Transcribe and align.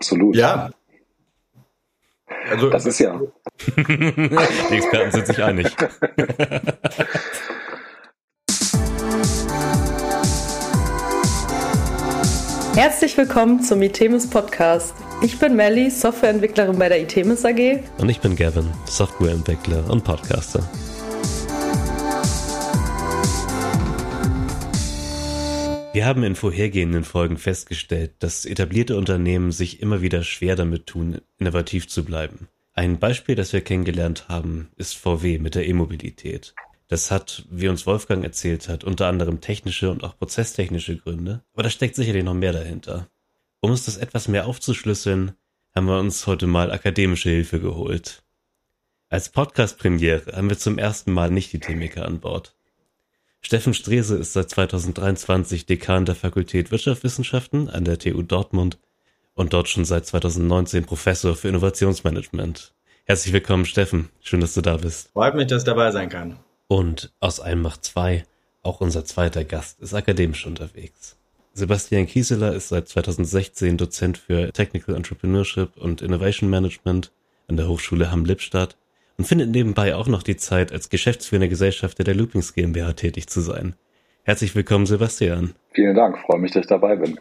Absolut. 0.00 0.34
Ja. 0.34 0.70
Also, 2.50 2.70
das 2.70 2.86
ist 2.86 3.00
ja. 3.00 3.20
Die 3.76 4.74
Experten 4.74 5.10
sind 5.12 5.26
sich 5.26 5.42
einig. 5.42 5.66
Herzlich 12.74 13.14
willkommen 13.18 13.62
zum 13.62 13.82
Itemis 13.82 14.30
Podcast. 14.30 14.94
Ich 15.20 15.38
bin 15.38 15.54
Melly, 15.54 15.90
Softwareentwicklerin 15.90 16.78
bei 16.78 16.88
der 16.88 17.02
Itemis 17.02 17.44
AG. 17.44 17.80
Und 17.98 18.08
ich 18.08 18.20
bin 18.20 18.36
Gavin, 18.36 18.70
Softwareentwickler 18.86 19.90
und 19.90 20.02
Podcaster. 20.02 20.66
Wir 25.92 26.06
haben 26.06 26.22
in 26.22 26.36
vorhergehenden 26.36 27.02
Folgen 27.02 27.36
festgestellt, 27.36 28.12
dass 28.20 28.44
etablierte 28.44 28.96
Unternehmen 28.96 29.50
sich 29.50 29.82
immer 29.82 30.00
wieder 30.02 30.22
schwer 30.22 30.54
damit 30.54 30.86
tun, 30.86 31.20
innovativ 31.38 31.88
zu 31.88 32.04
bleiben. 32.04 32.46
Ein 32.74 33.00
Beispiel, 33.00 33.34
das 33.34 33.52
wir 33.52 33.60
kennengelernt 33.60 34.28
haben, 34.28 34.70
ist 34.76 34.94
VW 34.94 35.40
mit 35.40 35.56
der 35.56 35.66
E-Mobilität. 35.66 36.54
Das 36.86 37.10
hat, 37.10 37.44
wie 37.50 37.66
uns 37.66 37.86
Wolfgang 37.86 38.22
erzählt 38.22 38.68
hat, 38.68 38.84
unter 38.84 39.08
anderem 39.08 39.40
technische 39.40 39.90
und 39.90 40.04
auch 40.04 40.16
prozesstechnische 40.16 40.96
Gründe, 40.96 41.42
aber 41.54 41.64
da 41.64 41.70
steckt 41.70 41.96
sicherlich 41.96 42.22
noch 42.22 42.34
mehr 42.34 42.52
dahinter. 42.52 43.08
Um 43.58 43.72
uns 43.72 43.84
das 43.84 43.96
etwas 43.96 44.28
mehr 44.28 44.46
aufzuschlüsseln, 44.46 45.32
haben 45.74 45.86
wir 45.86 45.98
uns 45.98 46.24
heute 46.28 46.46
mal 46.46 46.70
akademische 46.70 47.30
Hilfe 47.30 47.58
geholt. 47.58 48.22
Als 49.08 49.28
Podcast-Premiere 49.28 50.36
haben 50.36 50.50
wir 50.50 50.58
zum 50.58 50.78
ersten 50.78 51.10
Mal 51.10 51.32
nicht 51.32 51.52
die 51.52 51.58
Chemiker 51.58 52.06
an 52.06 52.20
Bord. 52.20 52.54
Steffen 53.40 53.74
Strese 53.74 54.16
ist 54.16 54.34
seit 54.34 54.50
2023 54.50 55.66
Dekan 55.66 56.04
der 56.04 56.14
Fakultät 56.14 56.70
Wirtschaftswissenschaften 56.70 57.68
an 57.68 57.84
der 57.84 57.98
TU 57.98 58.22
Dortmund 58.22 58.78
und 59.34 59.52
dort 59.52 59.68
schon 59.68 59.84
seit 59.84 60.06
2019 60.06 60.84
Professor 60.84 61.34
für 61.34 61.48
Innovationsmanagement. 61.48 62.74
Herzlich 63.06 63.32
willkommen, 63.32 63.64
Steffen. 63.64 64.10
Schön, 64.20 64.40
dass 64.40 64.54
du 64.54 64.60
da 64.60 64.76
bist. 64.76 65.10
Freut 65.12 65.34
mich, 65.34 65.46
dass 65.46 65.62
ich 65.62 65.66
dabei 65.66 65.90
sein 65.90 66.10
kann. 66.10 66.38
Und 66.68 67.12
aus 67.18 67.40
einem 67.40 67.62
macht 67.62 67.84
zwei. 67.84 68.24
Auch 68.62 68.80
unser 68.80 69.04
zweiter 69.04 69.42
Gast 69.44 69.80
ist 69.80 69.94
akademisch 69.94 70.46
unterwegs. 70.46 71.16
Sebastian 71.54 72.06
Kieseler 72.06 72.54
ist 72.54 72.68
seit 72.68 72.88
2016 72.88 73.78
Dozent 73.78 74.18
für 74.18 74.52
Technical 74.52 74.94
Entrepreneurship 74.94 75.76
und 75.76 76.02
Innovation 76.02 76.48
Management 76.50 77.10
an 77.48 77.56
der 77.56 77.66
Hochschule 77.66 78.10
Hamm-Lippstadt 78.12 78.76
und 79.20 79.26
findet 79.26 79.50
nebenbei 79.50 79.94
auch 79.94 80.06
noch 80.06 80.22
die 80.22 80.38
Zeit, 80.38 80.72
als 80.72 80.88
geschäftsführender 80.88 81.48
Gesellschafter 81.48 82.04
der 82.04 82.14
Loopings 82.14 82.54
GmbH 82.54 82.94
tätig 82.94 83.26
zu 83.26 83.42
sein. 83.42 83.76
Herzlich 84.22 84.54
willkommen, 84.54 84.86
Sebastian. 84.86 85.54
Vielen 85.74 85.94
Dank, 85.94 86.16
freue 86.20 86.38
mich, 86.38 86.52
dass 86.52 86.62
ich 86.62 86.68
dabei 86.68 86.96
bin. 86.96 87.20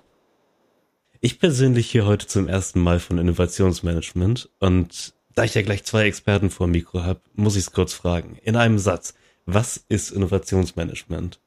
Ich 1.20 1.42
persönlich 1.42 1.92
hier 1.92 2.06
heute 2.06 2.26
zum 2.26 2.48
ersten 2.48 2.80
Mal 2.80 3.00
von 3.00 3.18
Innovationsmanagement 3.18 4.50
und 4.62 5.14
da 5.36 5.44
ich 5.44 5.56
ja 5.56 5.62
gleich 5.62 5.84
zwei 5.84 6.06
Experten 6.06 6.50
vor 6.50 6.68
dem 6.68 6.72
Mikro 6.72 7.04
habe, 7.04 7.20
muss 7.34 7.58
ich 7.58 7.64
es 7.64 7.74
kurz 7.74 7.92
fragen. 7.92 8.38
In 8.44 8.56
einem 8.56 8.80
Satz, 8.80 9.14
was 9.46 9.76
ist 9.76 10.12
Innovationsmanagement? 10.12 11.42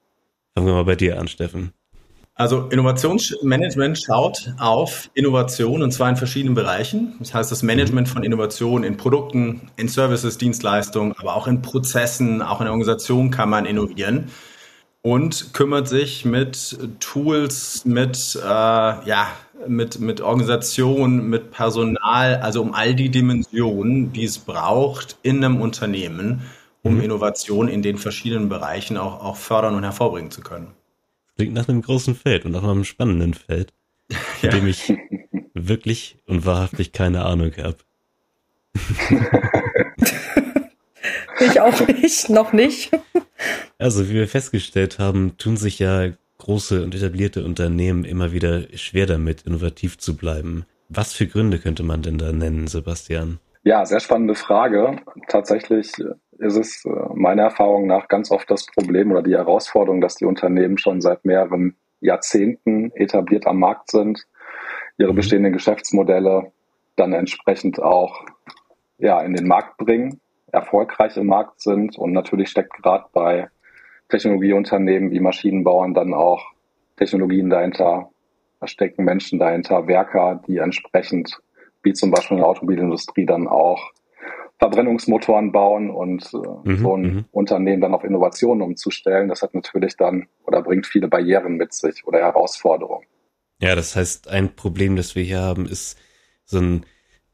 Fangen 0.55 0.67
wir 0.67 0.75
mal 0.75 0.85
bei 0.85 0.97
dir 0.97 1.19
an, 1.19 1.29
Steffen. 1.29 1.73
Also 2.35 2.69
Innovationsmanagement 2.69 4.03
schaut 4.03 4.55
auf 4.59 5.11
Innovation 5.13 5.83
und 5.83 5.93
zwar 5.93 6.09
in 6.09 6.17
verschiedenen 6.17 6.55
Bereichen. 6.55 7.15
Das 7.19 7.35
heißt 7.35 7.53
das 7.53 7.63
Management 7.63 8.09
von 8.09 8.23
Innovation 8.23 8.85
in 8.85 8.97
Produkten, 8.97 9.71
in 9.77 9.89
Services, 9.89 10.39
Dienstleistungen, 10.39 11.15
aber 11.19 11.37
auch 11.37 11.47
in 11.47 11.61
Prozessen, 11.61 12.41
auch 12.41 12.61
in 12.61 12.65
der 12.65 12.73
Organisation 12.73 13.31
kann 13.31 13.51
man 13.51 13.67
innovieren 13.67 14.31
und 15.03 15.53
kümmert 15.53 15.89
sich 15.89 16.25
mit 16.25 16.79
Tools, 17.01 17.85
mit 17.85 18.39
äh, 18.43 18.49
ja 18.49 19.29
mit 19.69 20.01
mit 20.01 20.21
Organisation, 20.23 21.29
mit 21.29 21.51
Personal, 21.51 22.37
also 22.37 22.63
um 22.63 22.73
all 22.73 22.95
die 22.95 23.11
Dimensionen, 23.11 24.13
die 24.13 24.25
es 24.25 24.39
braucht 24.39 25.19
in 25.23 25.45
einem 25.45 25.61
Unternehmen, 25.61 26.43
um 26.83 26.95
mhm. 26.95 27.03
Innovation 27.03 27.69
in 27.69 27.83
den 27.83 27.99
verschiedenen 27.99 28.49
Bereichen 28.49 28.97
auch 28.97 29.23
auch 29.23 29.37
fördern 29.37 29.75
und 29.75 29.85
hervorbringen 29.85 30.31
zu 30.31 30.41
können. 30.41 30.69
Klingt 31.37 31.55
nach 31.55 31.69
einem 31.69 31.83
großen 31.83 32.15
Feld 32.15 32.45
und 32.45 32.53
nach 32.53 32.63
einem 32.63 32.85
spannenden 32.85 33.35
Feld, 33.35 33.73
ja. 34.43 34.51
dem 34.51 34.67
ich 34.67 34.93
wirklich 35.55 36.17
und 36.27 36.47
wahrhaftig 36.47 36.93
keine 36.93 37.25
Ahnung 37.25 37.53
habe. 37.57 37.79
ich 41.41 41.61
auch 41.61 41.87
nicht, 41.87 42.31
noch 42.31 42.53
nicht. 42.53 42.91
Also, 43.79 44.09
wie 44.09 44.15
wir 44.15 44.29
festgestellt 44.29 44.99
haben, 44.99 45.37
tun 45.39 45.57
sich 45.57 45.79
ja 45.79 46.11
große 46.39 46.83
und 46.83 46.95
etablierte 46.95 47.45
Unternehmen 47.45 48.05
immer 48.05 48.33
wieder 48.33 48.63
schwer 48.75 49.07
damit, 49.07 49.43
innovativ 49.43 49.99
zu 49.99 50.17
bleiben. 50.17 50.65
Was 50.89 51.13
für 51.13 51.27
Gründe 51.27 51.59
könnte 51.59 51.83
man 51.83 52.03
denn 52.03 52.19
da 52.19 52.33
nennen, 52.33 52.67
Sebastian? 52.67 53.39
Ja, 53.65 53.87
sehr 53.87 54.01
spannende 54.01 54.35
Frage. 54.35 54.97
Tatsächlich 55.29 55.93
ist 56.43 56.57
es 56.57 56.85
äh, 56.85 56.91
meiner 57.15 57.45
Erfahrung 57.45 57.87
nach 57.87 58.09
ganz 58.09 58.31
oft 58.31 58.51
das 58.51 58.67
Problem 58.67 59.11
oder 59.13 59.23
die 59.23 59.37
Herausforderung, 59.37 60.01
dass 60.01 60.17
die 60.17 60.25
Unternehmen 60.25 60.77
schon 60.79 61.01
seit 61.01 61.25
mehreren 61.25 61.77
Jahrzehnten 62.01 62.91
etabliert 62.95 63.47
am 63.47 63.61
Markt 63.61 63.91
sind, 63.91 64.27
ihre 64.99 65.13
mhm. 65.13 65.17
bestehenden 65.17 65.53
Geschäftsmodelle 65.53 66.53
dann 66.97 67.13
entsprechend 67.13 67.81
auch 67.81 68.25
ja, 68.99 69.21
in 69.23 69.35
den 69.35 69.47
Markt 69.47 69.79
bringen, 69.79 70.21
erfolgreich 70.51 71.17
im 71.17 71.27
Markt 71.27 71.61
sind 71.61 71.97
und 71.97 72.13
natürlich 72.13 72.51
steckt 72.51 72.75
gerade 72.83 73.07
bei 73.13 73.49
Technologieunternehmen 74.09 75.11
wie 75.11 75.21
Maschinenbauern 75.21 75.95
dann 75.95 76.13
auch 76.13 76.45
Technologien 76.97 77.49
dahinter, 77.49 78.11
da 78.61 78.67
stecken 78.67 79.05
Menschen 79.05 79.39
dahinter, 79.39 79.87
Werker, 79.87 80.43
die 80.47 80.59
entsprechend, 80.59 81.41
wie 81.83 81.95
zum 81.95 82.11
Beispiel 82.11 82.37
in 82.37 82.43
der 82.43 82.51
Automobilindustrie, 82.51 83.27
dann 83.27 83.49
auch 83.49 83.91
Verbrennungsmotoren 84.63 85.51
bauen 85.51 85.91
und 85.91 86.23
äh, 86.33 86.69
mhm, 86.71 86.77
so 86.77 86.97
ein 86.97 87.03
mhm. 87.03 87.25
Unternehmen 87.33 87.83
dann 87.83 87.95
auf 87.95 88.05
Innovationen 88.05 88.63
umzustellen, 88.63 89.29
das 89.29 89.43
hat 89.43 89.55
natürlich 89.55 89.97
dann 89.97 90.29
oder 90.47 90.63
bringt 90.63 90.87
viele 90.87 91.09
Barrieren 91.09 91.57
mit 91.57 91.73
sich 91.75 92.07
oder 92.07 92.21
Herausforderungen. 92.21 93.05
Ja, 93.61 93.75
das 93.75 93.97
heißt, 93.97 94.29
ein 94.29 94.55
Problem, 94.55 94.95
das 94.95 95.17
wir 95.17 95.25
hier 95.25 95.41
haben, 95.41 95.67
ist 95.67 95.99
so 96.45 96.59
ein 96.59 96.87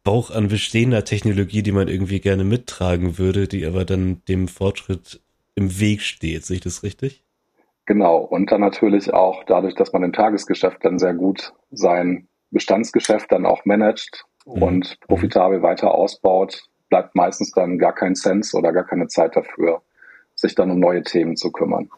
Bauch 0.04 0.30
an 0.30 0.48
bestehender 0.48 1.04
Technologie, 1.04 1.62
die 1.62 1.72
man 1.72 1.88
irgendwie 1.88 2.20
gerne 2.20 2.44
mittragen 2.44 3.18
würde, 3.18 3.46
die 3.46 3.66
aber 3.66 3.84
dann 3.84 4.22
dem 4.26 4.48
Fortschritt 4.48 5.20
im 5.54 5.80
Weg 5.80 6.00
steht. 6.00 6.46
Sehe 6.46 6.56
ich 6.56 6.62
das 6.62 6.82
richtig? 6.82 7.24
Genau. 7.84 8.16
Und 8.16 8.50
dann 8.52 8.62
natürlich 8.62 9.12
auch 9.12 9.44
dadurch, 9.44 9.74
dass 9.74 9.92
man 9.92 10.02
im 10.02 10.14
Tagesgeschäft 10.14 10.82
dann 10.82 10.98
sehr 10.98 11.12
gut 11.12 11.52
sein 11.70 12.28
Bestandsgeschäft 12.50 13.30
dann 13.30 13.44
auch 13.44 13.66
managt 13.66 14.24
mhm. 14.46 14.62
und 14.62 14.90
mhm. 14.90 15.06
profitabel 15.06 15.60
weiter 15.60 15.94
ausbaut, 15.94 16.62
bleibt 16.88 17.14
meistens 17.14 17.50
dann 17.52 17.78
gar 17.78 17.94
kein 17.94 18.14
Sense 18.14 18.56
oder 18.56 18.72
gar 18.72 18.84
keine 18.84 19.08
Zeit 19.08 19.36
dafür, 19.36 19.82
sich 20.34 20.54
dann 20.54 20.70
um 20.70 20.80
neue 20.80 21.02
Themen 21.02 21.36
zu 21.36 21.52
kümmern. 21.52 21.90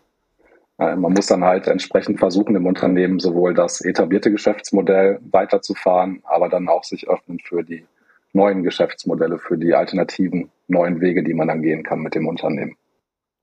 Man 0.79 1.13
muss 1.13 1.27
dann 1.27 1.45
halt 1.45 1.67
entsprechend 1.67 2.19
versuchen, 2.19 2.57
im 2.57 2.67
Unternehmen 2.67 3.21
sowohl 3.21 3.53
das 3.53 3.83
etablierte 3.83 4.31
Geschäftsmodell 4.31 5.21
weiterzufahren, 5.31 6.23
aber 6.25 6.49
dann 6.49 6.69
auch 6.69 6.85
sich 6.85 7.07
öffnen 7.07 7.39
für 7.39 7.63
die 7.63 7.85
neuen 8.33 8.63
Geschäftsmodelle, 8.63 9.39
für 9.39 9.59
die 9.59 9.75
alternativen 9.75 10.51
neuen 10.69 11.03
Wege, 11.03 11.23
die 11.23 11.35
man 11.35 11.49
dann 11.49 11.61
gehen 11.61 11.83
kann 11.83 12.01
mit 12.01 12.15
dem 12.15 12.27
Unternehmen. 12.27 12.77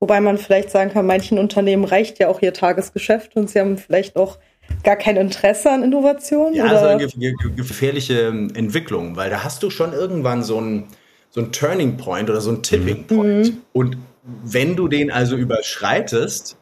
Wobei 0.00 0.20
man 0.20 0.38
vielleicht 0.38 0.70
sagen 0.70 0.90
kann, 0.90 1.06
manchen 1.06 1.38
Unternehmen 1.38 1.84
reicht 1.84 2.18
ja 2.18 2.28
auch 2.28 2.40
ihr 2.40 2.52
Tagesgeschäft 2.52 3.36
und 3.36 3.50
sie 3.50 3.60
haben 3.60 3.76
vielleicht 3.76 4.16
auch 4.16 4.38
gar 4.84 4.96
kein 4.96 5.16
Interesse 5.16 5.70
an 5.70 5.82
Innovation? 5.82 6.54
Ja, 6.54 6.64
oder? 6.64 6.80
also 6.80 7.06
eine 7.16 7.34
gefährliche 7.56 8.28
ähm, 8.28 8.52
Entwicklung, 8.54 9.16
weil 9.16 9.30
da 9.30 9.42
hast 9.42 9.62
du 9.62 9.70
schon 9.70 9.92
irgendwann 9.92 10.42
so 10.42 10.60
ein, 10.60 10.84
so 11.30 11.40
ein 11.40 11.52
Turning 11.52 11.96
Point 11.96 12.30
oder 12.30 12.40
so 12.40 12.50
ein 12.50 12.62
Tipping 12.62 13.02
mhm. 13.02 13.06
Point. 13.06 13.46
Mhm. 13.52 13.62
Und 13.72 13.96
wenn 14.44 14.76
du 14.76 14.88
den 14.88 15.10
also 15.10 15.36
überschreitest, 15.36 16.56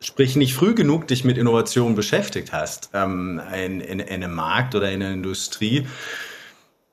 sprich 0.00 0.36
nicht 0.36 0.54
früh 0.54 0.74
genug 0.74 1.06
dich 1.08 1.24
mit 1.24 1.38
Innovation 1.38 1.94
beschäftigt 1.94 2.52
hast 2.52 2.90
ähm, 2.94 3.40
in, 3.54 3.80
in, 3.80 4.00
in 4.00 4.24
einem 4.24 4.34
Markt 4.34 4.74
oder 4.74 4.90
in 4.90 5.00
der 5.00 5.12
Industrie, 5.12 5.86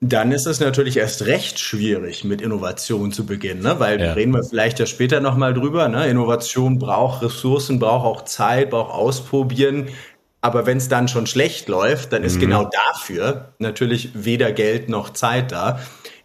dann 0.02 0.32
ist 0.32 0.46
es 0.46 0.60
natürlich 0.60 0.96
erst 0.96 1.26
recht 1.26 1.58
schwierig, 1.58 2.24
mit 2.24 2.40
Innovation 2.40 3.12
zu 3.12 3.26
beginnen, 3.26 3.62
ne? 3.62 3.78
weil 3.78 4.00
ja. 4.00 4.14
reden 4.14 4.32
wir 4.32 4.42
vielleicht 4.42 4.78
ja 4.78 4.86
später 4.86 5.20
nochmal 5.20 5.52
drüber. 5.52 5.88
Ne? 5.88 6.08
Innovation 6.08 6.78
braucht 6.78 7.22
Ressourcen, 7.22 7.78
braucht 7.78 8.06
auch 8.06 8.24
Zeit, 8.24 8.70
braucht 8.70 8.94
Ausprobieren. 8.94 9.88
Aber 10.40 10.64
wenn 10.64 10.78
es 10.78 10.88
dann 10.88 11.06
schon 11.06 11.26
schlecht 11.26 11.68
läuft, 11.68 12.14
dann 12.14 12.24
ist 12.24 12.36
mhm. 12.36 12.40
genau 12.40 12.70
dafür 12.70 13.52
natürlich 13.58 14.10
weder 14.14 14.52
Geld 14.52 14.88
noch 14.88 15.10
Zeit 15.10 15.52
da. 15.52 15.80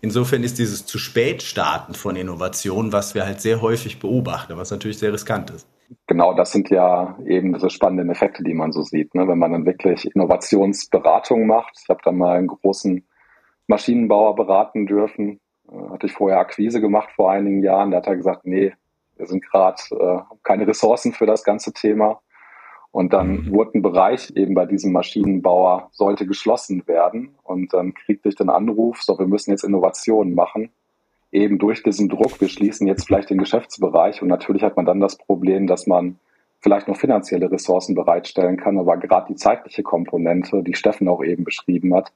Insofern 0.05 0.43
ist 0.43 0.59
dieses 0.59 0.85
zu 0.85 0.99
spät 0.99 1.41
starten 1.41 1.95
von 1.95 2.15
Innovation, 2.15 2.93
was 2.93 3.15
wir 3.15 3.25
halt 3.25 3.41
sehr 3.41 3.63
häufig 3.63 3.97
beobachten, 3.97 4.55
was 4.55 4.69
natürlich 4.69 4.99
sehr 4.99 5.11
riskant 5.11 5.49
ist. 5.49 5.67
Genau, 6.05 6.35
das 6.35 6.51
sind 6.51 6.69
ja 6.69 7.17
eben 7.25 7.53
diese 7.53 7.71
spannenden 7.71 8.11
Effekte, 8.11 8.43
die 8.43 8.53
man 8.53 8.71
so 8.71 8.83
sieht. 8.83 9.15
Ne? 9.15 9.27
Wenn 9.27 9.39
man 9.39 9.53
dann 9.53 9.65
wirklich 9.65 10.05
Innovationsberatung 10.13 11.47
macht. 11.47 11.79
Ich 11.81 11.89
habe 11.89 12.01
da 12.03 12.11
mal 12.11 12.37
einen 12.37 12.49
großen 12.49 13.03
Maschinenbauer 13.65 14.35
beraten 14.35 14.85
dürfen. 14.85 15.39
Äh, 15.71 15.89
hatte 15.89 16.05
ich 16.05 16.13
vorher 16.13 16.37
Akquise 16.37 16.81
gemacht 16.81 17.09
vor 17.15 17.31
einigen 17.31 17.63
Jahren. 17.63 17.89
Da 17.89 17.97
hat 17.97 18.05
er 18.05 18.15
gesagt, 18.15 18.45
nee, 18.45 18.73
wir 19.17 19.25
sind 19.25 19.43
gerade 19.43 19.81
äh, 19.89 20.19
keine 20.43 20.67
Ressourcen 20.67 21.13
für 21.13 21.25
das 21.25 21.43
ganze 21.43 21.73
Thema. 21.73 22.21
Und 22.95 23.11
dann 23.11 23.31
mhm. 23.31 23.51
wurde 23.51 23.77
ein 23.77 23.81
Bereich 23.81 24.31
eben 24.37 24.53
bei 24.55 24.65
diesem 24.65 24.93
Maschinenbauer, 24.93 25.89
sollte 25.91 26.25
geschlossen 26.25 26.87
werden. 26.87 27.35
Und 27.43 27.73
dann 27.73 27.93
kriegte 27.93 28.29
ich 28.29 28.35
den 28.35 28.49
Anruf, 28.49 29.01
so, 29.01 29.19
wir 29.19 29.27
müssen 29.27 29.51
jetzt 29.51 29.65
Innovationen 29.65 30.33
machen. 30.33 30.69
Eben 31.29 31.59
durch 31.59 31.83
diesen 31.83 32.07
Druck, 32.07 32.39
wir 32.39 32.47
schließen 32.47 32.87
jetzt 32.87 33.05
vielleicht 33.05 33.29
den 33.29 33.37
Geschäftsbereich. 33.37 34.21
Und 34.21 34.29
natürlich 34.29 34.63
hat 34.63 34.77
man 34.77 34.85
dann 34.85 35.01
das 35.01 35.17
Problem, 35.17 35.67
dass 35.67 35.87
man 35.87 36.19
vielleicht 36.61 36.87
noch 36.87 36.95
finanzielle 36.95 37.51
Ressourcen 37.51 37.95
bereitstellen 37.95 38.55
kann. 38.55 38.79
Aber 38.79 38.95
gerade 38.95 39.27
die 39.27 39.35
zeitliche 39.35 39.83
Komponente, 39.83 40.63
die 40.63 40.75
Steffen 40.75 41.09
auch 41.09 41.21
eben 41.21 41.43
beschrieben 41.43 41.93
hat, 41.93 42.13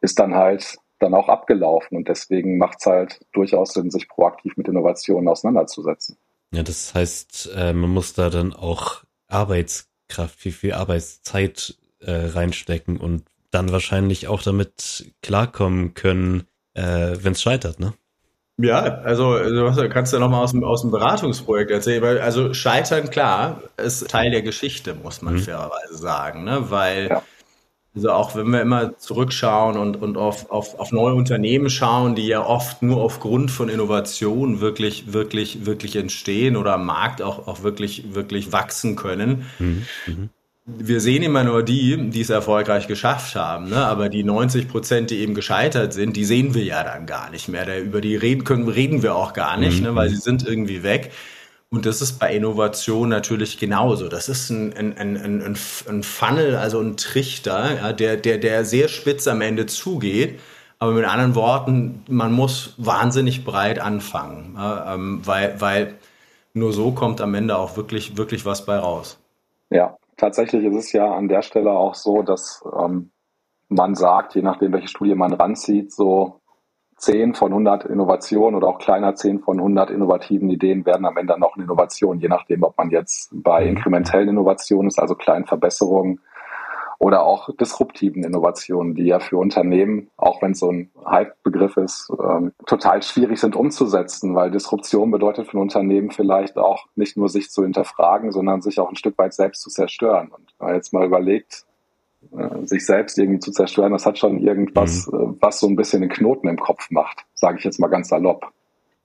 ist 0.00 0.18
dann 0.18 0.34
halt 0.34 0.78
dann 0.98 1.12
auch 1.12 1.28
abgelaufen. 1.28 1.94
Und 1.94 2.08
deswegen 2.08 2.56
macht 2.56 2.78
es 2.80 2.86
halt 2.86 3.20
durchaus 3.34 3.74
Sinn, 3.74 3.90
sich 3.90 4.08
proaktiv 4.08 4.56
mit 4.56 4.66
Innovationen 4.66 5.28
auseinanderzusetzen. 5.28 6.16
Ja, 6.54 6.62
das 6.62 6.94
heißt, 6.94 7.50
äh, 7.54 7.74
man 7.74 7.90
muss 7.90 8.14
da 8.14 8.30
dann 8.30 8.54
auch 8.54 9.04
Arbeits 9.28 9.91
Kraft, 10.12 10.38
viel, 10.38 10.52
viel 10.52 10.72
Arbeitszeit 10.74 11.74
äh, 12.00 12.12
reinstecken 12.12 12.98
und 12.98 13.24
dann 13.50 13.72
wahrscheinlich 13.72 14.28
auch 14.28 14.42
damit 14.42 15.12
klarkommen 15.22 15.94
können, 15.94 16.44
äh, 16.74 17.16
wenn 17.20 17.32
es 17.32 17.42
scheitert, 17.42 17.80
ne? 17.80 17.94
Ja, 18.58 18.80
also 18.82 19.38
du 19.38 19.88
kannst 19.88 20.12
ja 20.12 20.18
nochmal 20.18 20.44
aus 20.44 20.52
dem, 20.52 20.62
aus 20.62 20.82
dem 20.82 20.90
Beratungsprojekt 20.90 21.70
erzählen, 21.70 22.02
weil 22.02 22.20
also 22.20 22.52
Scheitern, 22.52 23.10
klar, 23.10 23.62
ist 23.76 24.08
Teil 24.08 24.30
der 24.30 24.42
Geschichte, 24.42 24.94
muss 24.94 25.22
man 25.22 25.34
mhm. 25.34 25.38
fairerweise 25.38 25.96
sagen, 25.96 26.44
ne? 26.44 26.70
weil 26.70 27.08
ja. 27.08 27.22
Also 27.94 28.10
auch 28.10 28.34
wenn 28.34 28.48
wir 28.48 28.62
immer 28.62 28.96
zurückschauen 28.96 29.76
und, 29.76 30.00
und 30.00 30.16
auf, 30.16 30.50
auf, 30.50 30.78
auf 30.78 30.92
neue 30.92 31.14
Unternehmen 31.14 31.68
schauen, 31.68 32.14
die 32.14 32.26
ja 32.26 32.44
oft 32.44 32.82
nur 32.82 33.02
aufgrund 33.02 33.50
von 33.50 33.68
Innovation 33.68 34.60
wirklich, 34.60 35.12
wirklich, 35.12 35.66
wirklich 35.66 35.96
entstehen 35.96 36.56
oder 36.56 36.74
am 36.74 36.86
Markt 36.86 37.20
auch, 37.20 37.46
auch 37.46 37.62
wirklich, 37.62 38.14
wirklich 38.14 38.50
wachsen 38.50 38.96
können. 38.96 39.44
Mhm. 39.58 39.82
Mhm. 40.06 40.30
Wir 40.64 41.00
sehen 41.00 41.22
immer 41.22 41.44
nur 41.44 41.64
die, 41.64 42.10
die 42.10 42.20
es 42.20 42.30
erfolgreich 42.30 42.86
geschafft 42.86 43.34
haben, 43.34 43.68
ne? 43.68 43.84
aber 43.84 44.08
die 44.08 44.22
90 44.22 44.68
Prozent, 44.68 45.10
die 45.10 45.18
eben 45.18 45.34
gescheitert 45.34 45.92
sind, 45.92 46.16
die 46.16 46.24
sehen 46.24 46.54
wir 46.54 46.62
ja 46.62 46.84
dann 46.84 47.04
gar 47.04 47.30
nicht 47.30 47.48
mehr. 47.48 47.66
Da, 47.66 47.76
über 47.76 48.00
die 48.00 48.16
reden 48.16 48.44
können, 48.44 48.68
reden 48.68 49.02
wir 49.02 49.16
auch 49.16 49.32
gar 49.34 49.58
nicht, 49.58 49.80
mhm. 49.80 49.88
ne? 49.88 49.94
weil 49.96 50.08
sie 50.08 50.16
sind 50.16 50.46
irgendwie 50.46 50.82
weg. 50.82 51.10
Und 51.72 51.86
das 51.86 52.02
ist 52.02 52.18
bei 52.18 52.34
Innovation 52.34 53.08
natürlich 53.08 53.58
genauso. 53.58 54.08
Das 54.08 54.28
ist 54.28 54.50
ein, 54.50 54.76
ein, 54.76 54.98
ein, 54.98 55.16
ein, 55.16 55.56
ein 55.88 56.02
Funnel, 56.02 56.56
also 56.56 56.78
ein 56.80 56.98
Trichter, 56.98 57.76
ja, 57.76 57.92
der, 57.94 58.18
der, 58.18 58.36
der 58.36 58.66
sehr 58.66 58.88
spitz 58.88 59.26
am 59.26 59.40
Ende 59.40 59.64
zugeht. 59.64 60.38
Aber 60.78 60.92
mit 60.92 61.06
anderen 61.06 61.34
Worten, 61.34 62.04
man 62.08 62.34
muss 62.34 62.74
wahnsinnig 62.76 63.46
breit 63.46 63.78
anfangen, 63.78 64.54
ja, 64.54 64.94
ähm, 64.94 65.22
weil, 65.24 65.58
weil 65.62 65.94
nur 66.52 66.74
so 66.74 66.92
kommt 66.92 67.22
am 67.22 67.34
Ende 67.34 67.56
auch 67.56 67.76
wirklich, 67.78 68.18
wirklich 68.18 68.44
was 68.44 68.66
bei 68.66 68.76
raus. 68.76 69.18
Ja, 69.70 69.96
tatsächlich 70.18 70.64
ist 70.64 70.76
es 70.76 70.92
ja 70.92 71.10
an 71.10 71.28
der 71.28 71.40
Stelle 71.40 71.70
auch 71.70 71.94
so, 71.94 72.20
dass 72.22 72.62
ähm, 72.78 73.12
man 73.68 73.94
sagt, 73.94 74.34
je 74.34 74.42
nachdem, 74.42 74.74
welche 74.74 74.88
Studie 74.88 75.14
man 75.14 75.32
ranzieht, 75.32 75.90
so 75.90 76.41
10 77.02 77.34
von 77.34 77.50
100 77.50 77.84
Innovationen 77.86 78.54
oder 78.54 78.68
auch 78.68 78.78
kleiner 78.78 79.16
10 79.16 79.40
von 79.40 79.58
100 79.58 79.90
innovativen 79.90 80.48
Ideen 80.48 80.86
werden 80.86 81.04
am 81.04 81.16
Ende 81.16 81.36
noch 81.38 81.56
eine 81.56 81.64
Innovation, 81.64 82.20
je 82.20 82.28
nachdem, 82.28 82.62
ob 82.62 82.78
man 82.78 82.90
jetzt 82.90 83.30
bei 83.32 83.62
mhm. 83.62 83.70
inkrementellen 83.70 84.28
Innovationen 84.28 84.86
ist, 84.86 85.00
also 85.00 85.16
kleinen 85.16 85.44
Verbesserungen 85.44 86.20
oder 87.00 87.24
auch 87.24 87.50
disruptiven 87.56 88.22
Innovationen, 88.22 88.94
die 88.94 89.06
ja 89.06 89.18
für 89.18 89.36
Unternehmen, 89.36 90.10
auch 90.16 90.40
wenn 90.42 90.52
es 90.52 90.60
so 90.60 90.70
ein 90.70 90.92
Hype-Begriff 91.04 91.76
ist, 91.76 92.12
ähm, 92.22 92.52
total 92.66 93.02
schwierig 93.02 93.40
sind 93.40 93.56
umzusetzen, 93.56 94.36
weil 94.36 94.52
Disruption 94.52 95.10
bedeutet 95.10 95.48
für 95.48 95.58
ein 95.58 95.62
Unternehmen 95.62 96.12
vielleicht 96.12 96.56
auch 96.56 96.86
nicht 96.94 97.16
nur 97.16 97.28
sich 97.28 97.50
zu 97.50 97.64
hinterfragen, 97.64 98.30
sondern 98.30 98.62
sich 98.62 98.78
auch 98.78 98.88
ein 98.88 98.94
Stück 98.94 99.18
weit 99.18 99.34
selbst 99.34 99.62
zu 99.62 99.70
zerstören. 99.70 100.28
Und 100.28 100.54
wenn 100.60 100.68
man 100.68 100.76
jetzt 100.76 100.92
mal 100.92 101.04
überlegt, 101.04 101.64
äh, 102.36 102.66
sich 102.66 102.86
selbst 102.86 103.18
irgendwie 103.18 103.40
zu 103.40 103.52
zerstören, 103.52 103.92
das 103.92 104.06
hat 104.06 104.18
schon 104.18 104.38
irgendwas, 104.38 105.06
mhm. 105.06 105.18
Äh, 105.18 105.34
was 105.40 105.60
so 105.60 105.66
ein 105.66 105.76
bisschen 105.76 106.00
den 106.00 106.10
Knoten 106.10 106.48
im 106.48 106.58
Kopf 106.58 106.90
macht, 106.90 107.24
sage 107.34 107.58
ich 107.58 107.64
jetzt 107.64 107.80
mal 107.80 107.88
ganz 107.88 108.08
salopp. 108.08 108.52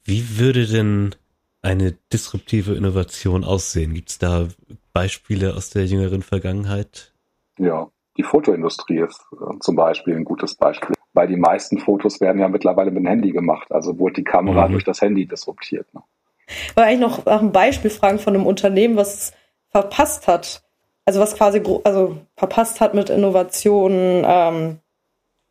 Wie 0.03 0.39
würde 0.39 0.65
denn 0.65 1.15
eine 1.61 1.97
disruptive 2.13 2.75
Innovation 2.75 3.43
aussehen? 3.43 3.93
Gibt 3.93 4.09
es 4.09 4.19
da 4.19 4.47
Beispiele 4.93 5.55
aus 5.55 5.69
der 5.69 5.85
jüngeren 5.85 6.21
Vergangenheit? 6.21 7.13
Ja, 7.57 7.89
die 8.17 8.23
Fotoindustrie 8.23 8.99
ist 8.99 9.21
äh, 9.33 9.59
zum 9.59 9.75
Beispiel 9.75 10.15
ein 10.15 10.23
gutes 10.23 10.55
Beispiel, 10.55 10.95
weil 11.13 11.27
die 11.27 11.35
meisten 11.35 11.77
Fotos 11.77 12.21
werden 12.21 12.39
ja 12.39 12.47
mittlerweile 12.47 12.91
mit 12.91 13.03
dem 13.03 13.07
Handy 13.07 13.31
gemacht, 13.31 13.71
also 13.71 13.99
wurde 13.99 14.15
die 14.15 14.23
Kamera 14.23 14.67
mhm. 14.67 14.73
durch 14.73 14.83
das 14.83 15.01
Handy 15.01 15.25
disruptiert. 15.25 15.93
Ne? 15.93 16.01
Ich 16.47 16.77
eigentlich 16.77 16.99
noch 16.99 17.25
nach 17.25 17.41
einem 17.41 17.51
Beispiel 17.51 17.91
fragen 17.91 18.19
von 18.19 18.33
einem 18.33 18.45
Unternehmen, 18.45 18.95
was 18.95 19.13
es 19.13 19.33
verpasst 19.69 20.27
hat, 20.27 20.63
also 21.07 21.21
was 21.21 21.35
quasi 21.35 21.63
also 21.85 22.17
verpasst 22.35 22.81
hat 22.81 22.93
mit 22.93 23.09
Innovationen, 23.09 24.25
ähm, 24.27 24.79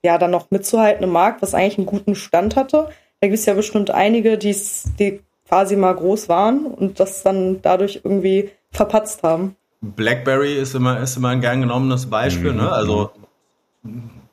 ja, 0.05 0.19
dann 0.19 0.31
noch 0.31 0.51
mitzuhalten 0.51 1.03
im 1.03 1.11
Markt, 1.11 1.41
was 1.41 1.55
eigentlich 1.55 1.79
einen 1.79 1.87
guten 1.87 2.15
Stand 2.15 2.57
hatte. 2.57 2.91
Da 3.21 3.29
gibt 3.29 3.39
es 3.39 3.47
ja 3.47 3.55
bestimmt 3.55 3.91
einige, 3.91 4.37
die's, 4.37 4.85
die 4.99 5.21
quasi 5.49 5.77
mal 5.77 5.95
groß 5.95 6.29
waren 6.29 6.67
und 6.67 7.01
das 7.01 7.23
dann 7.23 7.63
dadurch 7.63 8.03
irgendwie 8.05 8.51
verpatzt 8.71 9.23
haben. 9.23 9.57
BlackBerry 9.81 10.57
ist 10.57 10.75
immer, 10.75 11.01
ist 11.01 11.17
immer 11.17 11.31
ein 11.31 11.41
gern 11.41 11.63
genommenes 11.63 12.05
Beispiel, 12.07 12.53
mhm. 12.53 12.59
ne? 12.59 12.73
Also 12.73 13.11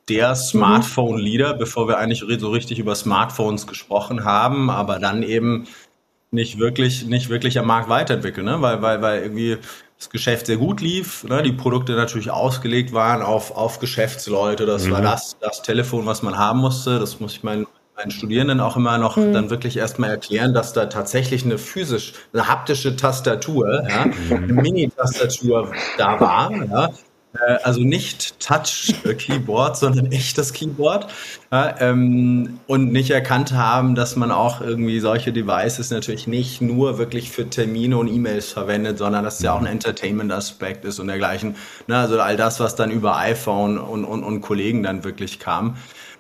der 0.10 0.36
Smartphone-Leader, 0.36 1.54
bevor 1.54 1.88
wir 1.88 2.00
eigentlich 2.00 2.26
so 2.40 2.50
richtig 2.50 2.80
über 2.80 2.96
Smartphones 2.96 3.66
gesprochen 3.66 4.26
haben, 4.26 4.70
aber 4.70 5.00
dann 5.00 5.24
eben 5.24 5.68
nicht 6.32 6.60
wirklich, 6.60 7.06
nicht 7.06 7.30
wirklich 7.30 7.58
am 7.60 7.68
Markt 7.68 7.88
weiterentwickeln, 7.88 8.46
ne? 8.46 8.62
weil, 8.62 8.82
weil, 8.82 9.02
weil 9.02 9.22
irgendwie 9.22 9.60
das 10.04 10.10
Geschäft 10.10 10.48
sehr 10.48 10.58
gut 10.58 10.82
lief, 10.82 11.24
ne? 11.24 11.42
die 11.44 11.54
Produkte 11.54 11.94
natürlich 11.94 12.30
ausgelegt 12.30 12.92
waren 12.92 13.22
auf, 13.22 13.56
auf 13.56 13.80
Geschäftsleute. 13.80 14.66
Das 14.66 14.86
mhm. 14.86 14.92
war 14.92 15.02
das, 15.02 15.38
das 15.40 15.62
Telefon, 15.62 16.06
was 16.06 16.22
man 16.22 16.38
haben 16.38 16.60
musste. 16.60 17.00
Das 17.00 17.22
muss 17.22 17.34
ich 17.34 17.44
meinen, 17.44 17.68
meinen 17.96 18.12
Studierenden 18.12 18.60
auch 18.60 18.76
immer 18.76 18.98
noch 18.98 19.16
mhm. 19.16 19.32
dann 19.32 19.50
wirklich 19.50 19.78
erstmal 19.78 20.10
erklären, 20.10 20.54
dass 20.54 20.74
da 20.74 20.88
tatsächlich 20.88 21.46
eine 21.46 21.58
physisch, 21.58 22.14
eine 22.34 22.50
haptische 22.50 22.98
Tastatur, 22.98 23.88
ja, 23.88 24.06
mhm. 24.06 24.44
eine 24.44 24.54
Mini-Tastatur 24.54 25.72
da 25.98 26.20
war. 26.20 26.52
Ja, 26.52 26.90
also 27.64 27.82
nicht 27.82 28.40
Touch-Keyboard, 28.40 29.76
sondern 29.78 30.12
echtes 30.12 30.54
Keyboard 30.54 31.08
ja, 31.52 31.76
ähm, 31.80 32.60
und 32.68 32.92
nicht 32.92 33.10
erkannt 33.10 33.54
haben, 33.54 33.96
dass 33.96 34.16
man 34.16 34.32
auch 34.32 34.62
irgendwie 34.62 35.00
solche 35.00 35.34
Devices 35.34 35.90
natürlich 35.90 36.28
nicht 36.28 36.62
nur 36.62 37.00
wirklich 37.00 37.32
für 37.32 37.50
Termine 37.50 37.98
und 37.98 38.08
E-Mails 38.08 38.52
verwendet, 38.52 39.00
sondern 39.00 39.24
dass 39.24 39.38
es 39.38 39.42
ja 39.42 39.54
auch 39.54 39.60
ein 39.60 39.66
Entertainment-Aspekt 39.66 40.86
ist 40.86 41.00
und 41.00 41.08
dergleichen. 41.08 41.56
Ne, 41.88 41.98
also 41.98 42.20
all 42.20 42.38
das, 42.38 42.60
was 42.60 42.76
dann 42.76 42.92
über 42.92 43.18
iPhone 43.18 43.80
und, 43.80 44.06
und, 44.06 44.24
und 44.24 44.42
Kollegen 44.42 44.84
dann 44.84 45.04
wirklich 45.04 45.40
kam. 45.40 45.76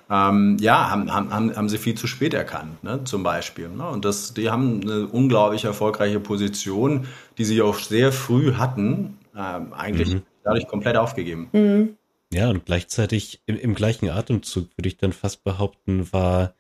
Ähm, 0.10 0.58
ja, 0.60 0.90
haben, 0.90 1.14
haben, 1.14 1.56
haben 1.56 1.70
sie 1.70 1.78
viel 1.78 1.96
zu 1.96 2.08
spät 2.08 2.34
erkannt, 2.34 2.84
ne, 2.84 3.04
zum 3.04 3.24
Beispiel. 3.24 3.70
Ne? 3.70 3.88
Und 3.88 4.04
das, 4.04 4.34
die 4.34 4.50
haben 4.50 4.82
eine 4.82 5.08
unglaublich 5.08 5.64
erfolgreiche 5.64 6.20
Position, 6.20 7.08
die 7.38 7.46
sie 7.46 7.62
auch 7.62 7.78
sehr 7.78 8.12
früh 8.12 8.56
hatten, 8.56 9.18
ähm, 9.36 9.74
eigentlich 9.74 10.16
mhm 10.16 10.24
dadurch 10.44 10.68
komplett 10.68 10.98
aufgegeben. 10.98 11.50
Mhm. 11.52 11.98
Ja, 12.34 12.50
und 12.50 12.66
gleichzeitig 12.66 13.44
im, 13.46 13.58
im, 13.58 13.76
gleichen 13.76 14.10
Atemzug 14.10 14.76
würde 14.76 14.88
ich 14.88 14.98
dann 14.98 15.14
fast 15.14 15.44
behaupten, 15.44 16.12
war, 16.12 16.56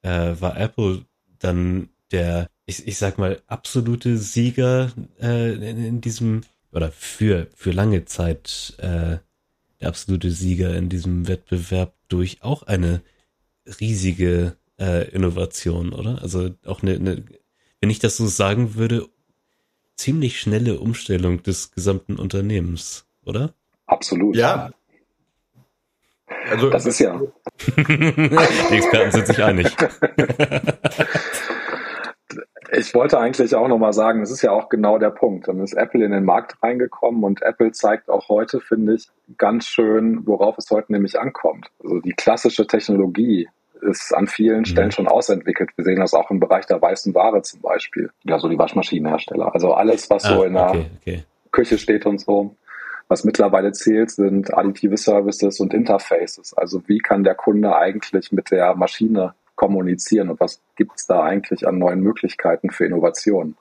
äh, 0.00 0.34
war 0.40 0.58
Apple 0.58 1.04
dann 1.38 1.90
der, 2.12 2.48
ich, 2.64 2.86
ich 2.86 2.96
sag 2.96 3.18
mal, 3.18 3.42
absolute 3.46 4.16
Sieger 4.16 4.92
äh, 5.20 5.52
in, 5.52 5.84
in, 5.84 6.00
diesem, 6.00 6.42
oder 6.72 6.90
für, 6.90 7.48
für 7.54 7.72
lange 7.72 8.06
Zeit 8.06 8.74
äh, 8.78 9.18
der 9.80 9.88
absolute 9.88 10.30
Sieger 10.30 10.74
in 10.76 10.88
diesem 10.88 11.28
Wettbewerb 11.28 11.94
durch 12.08 12.42
auch 12.42 12.62
eine 12.62 13.02
riesige 13.80 14.56
äh, 14.78 15.10
Innovation, 15.10 15.92
oder? 15.92 16.22
Also 16.22 16.50
auch 16.64 16.82
eine, 16.82 16.94
eine, 16.94 17.24
wenn 17.80 17.90
ich 17.90 17.98
das 17.98 18.16
so 18.16 18.26
sagen 18.26 18.76
würde, 18.76 19.08
ziemlich 19.96 20.40
schnelle 20.40 20.80
Umstellung 20.80 21.42
des 21.42 21.70
gesamten 21.70 22.16
Unternehmens 22.16 23.06
oder? 23.24 23.54
Absolut. 23.86 24.36
Ja. 24.36 24.70
Also, 26.50 26.70
das 26.70 26.86
ist 26.86 26.98
ja. 26.98 27.20
Die 27.76 28.74
Experten 28.74 29.10
sind 29.10 29.26
sich 29.26 29.42
einig. 29.42 29.66
ich 32.72 32.94
wollte 32.94 33.18
eigentlich 33.18 33.54
auch 33.54 33.68
nochmal 33.68 33.92
sagen, 33.92 34.20
das 34.20 34.30
ist 34.30 34.42
ja 34.42 34.50
auch 34.50 34.68
genau 34.68 34.98
der 34.98 35.10
Punkt. 35.10 35.48
Dann 35.48 35.60
ist 35.60 35.74
Apple 35.74 36.04
in 36.04 36.12
den 36.12 36.24
Markt 36.24 36.62
reingekommen 36.62 37.22
und 37.22 37.42
Apple 37.42 37.72
zeigt 37.72 38.08
auch 38.08 38.28
heute, 38.28 38.60
finde 38.60 38.94
ich, 38.94 39.08
ganz 39.36 39.66
schön, 39.66 40.26
worauf 40.26 40.56
es 40.58 40.70
heute 40.70 40.92
nämlich 40.92 41.20
ankommt. 41.20 41.70
Also 41.82 42.00
die 42.00 42.12
klassische 42.12 42.66
Technologie 42.66 43.48
ist 43.82 44.14
an 44.14 44.26
vielen 44.26 44.64
Stellen 44.64 44.86
mhm. 44.88 44.92
schon 44.92 45.08
ausentwickelt. 45.08 45.70
Wir 45.76 45.84
sehen 45.84 46.00
das 46.00 46.14
auch 46.14 46.30
im 46.30 46.40
Bereich 46.40 46.66
der 46.66 46.80
weißen 46.80 47.14
Ware 47.14 47.42
zum 47.42 47.60
Beispiel. 47.60 48.10
Ja, 48.24 48.38
so 48.38 48.48
die 48.48 48.58
Waschmaschinenhersteller. 48.58 49.52
Also 49.54 49.74
alles, 49.74 50.08
was 50.08 50.24
ah, 50.24 50.36
so 50.36 50.44
in 50.44 50.54
der 50.54 50.70
okay, 50.70 50.90
okay. 51.00 51.24
Küche 51.50 51.78
steht 51.78 52.06
und 52.06 52.20
so. 52.20 52.56
Was 53.12 53.24
mittlerweile 53.24 53.72
zählt, 53.72 54.10
sind 54.10 54.54
additive 54.54 54.96
Services 54.96 55.60
und 55.60 55.74
Interfaces. 55.74 56.54
Also 56.54 56.82
wie 56.86 56.98
kann 56.98 57.24
der 57.24 57.34
Kunde 57.34 57.76
eigentlich 57.76 58.32
mit 58.32 58.50
der 58.50 58.74
Maschine 58.74 59.34
kommunizieren 59.54 60.30
und 60.30 60.40
was 60.40 60.62
gibt 60.76 60.92
es 60.96 61.06
da 61.06 61.22
eigentlich 61.22 61.68
an 61.68 61.76
neuen 61.76 62.00
Möglichkeiten 62.00 62.70
für 62.70 62.86
Innovation? 62.86 63.54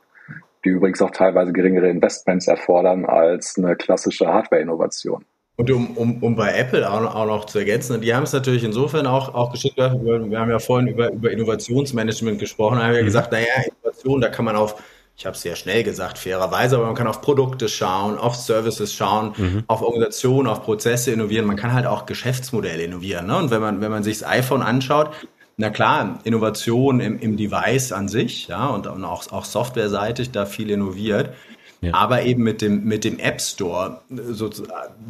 die 0.64 0.70
übrigens 0.70 1.02
auch 1.02 1.12
teilweise 1.12 1.52
geringere 1.52 1.90
Investments 1.90 2.48
erfordern 2.48 3.06
als 3.06 3.58
eine 3.58 3.76
klassische 3.76 4.28
Hardware-Innovation. 4.28 5.26
Und 5.58 5.72
um, 5.72 5.98
um, 5.98 6.24
um 6.24 6.36
bei 6.36 6.54
Apple 6.54 6.90
auch, 6.90 7.26
noch 7.26 7.46
zu 7.46 7.60
ergänzen, 7.60 8.00
die 8.00 8.14
haben 8.14 8.24
es 8.24 8.32
natürlich 8.32 8.64
insofern 8.64 9.06
auch, 9.06 9.34
auch 9.34 9.52
geschickt, 9.52 9.76
wir 9.78 10.40
haben 10.40 10.50
ja 10.50 10.60
vorhin 10.60 10.88
über, 10.88 11.12
über 11.12 11.32
Innovationsmanagement 11.32 12.40
gesprochen, 12.40 12.82
haben 12.82 12.94
wir 12.94 13.02
mhm. 13.02 13.06
gesagt, 13.06 13.32
naja, 13.32 13.48
Innovation, 13.66 14.22
da 14.22 14.30
kann 14.30 14.46
man 14.46 14.56
auf, 14.56 14.82
ich 15.22 15.26
habe 15.28 15.36
es 15.36 15.44
sehr 15.44 15.56
schnell 15.56 15.84
gesagt, 15.84 16.18
fairerweise, 16.18 16.78
aber 16.78 16.88
man 16.88 16.96
kann 16.96 17.06
auf 17.06 17.22
Produkte 17.22 17.70
schauen, 17.70 18.18
auf 18.18 18.36
Services 18.36 18.92
schauen, 18.92 19.34
mhm. 19.38 19.64
auf 19.68 19.84
Organisationen, 19.84 20.48
auf 20.48 20.64
Prozesse 20.64 21.12
innovieren, 21.12 21.46
man 21.46 21.58
kann 21.58 21.74
halt 21.74 21.86
auch 21.86 22.08
Geschäftsmodelle 22.08 22.82
innovieren. 22.82 23.28
Ne? 23.28 23.38
Und 23.38 23.52
wenn 23.52 23.62
man, 23.62 23.82
wenn 23.82 23.92
man 23.92 24.02
sich 24.02 24.18
das 24.18 24.28
iPhone 24.28 24.64
anschaut, 24.64 25.12
na 25.58 25.70
klar, 25.70 26.18
Innovation 26.24 27.00
im, 27.00 27.20
im 27.20 27.38
Device 27.38 27.92
an 27.92 28.08
sich, 28.08 28.48
ja, 28.48 28.66
und, 28.70 28.88
und 28.88 29.06
auch, 29.06 29.32
auch 29.32 29.46
softwareseitig 29.46 30.32
da 30.32 30.48
viel 30.48 30.72
innoviert. 30.72 31.36
Ja. 31.82 31.94
Aber 31.94 32.24
eben 32.24 32.42
mit 32.42 32.64
dem, 32.64 32.86
mit 32.86 33.04
dem 33.04 33.20
App 33.20 33.42
Store, 33.42 34.02
so, 34.10 34.50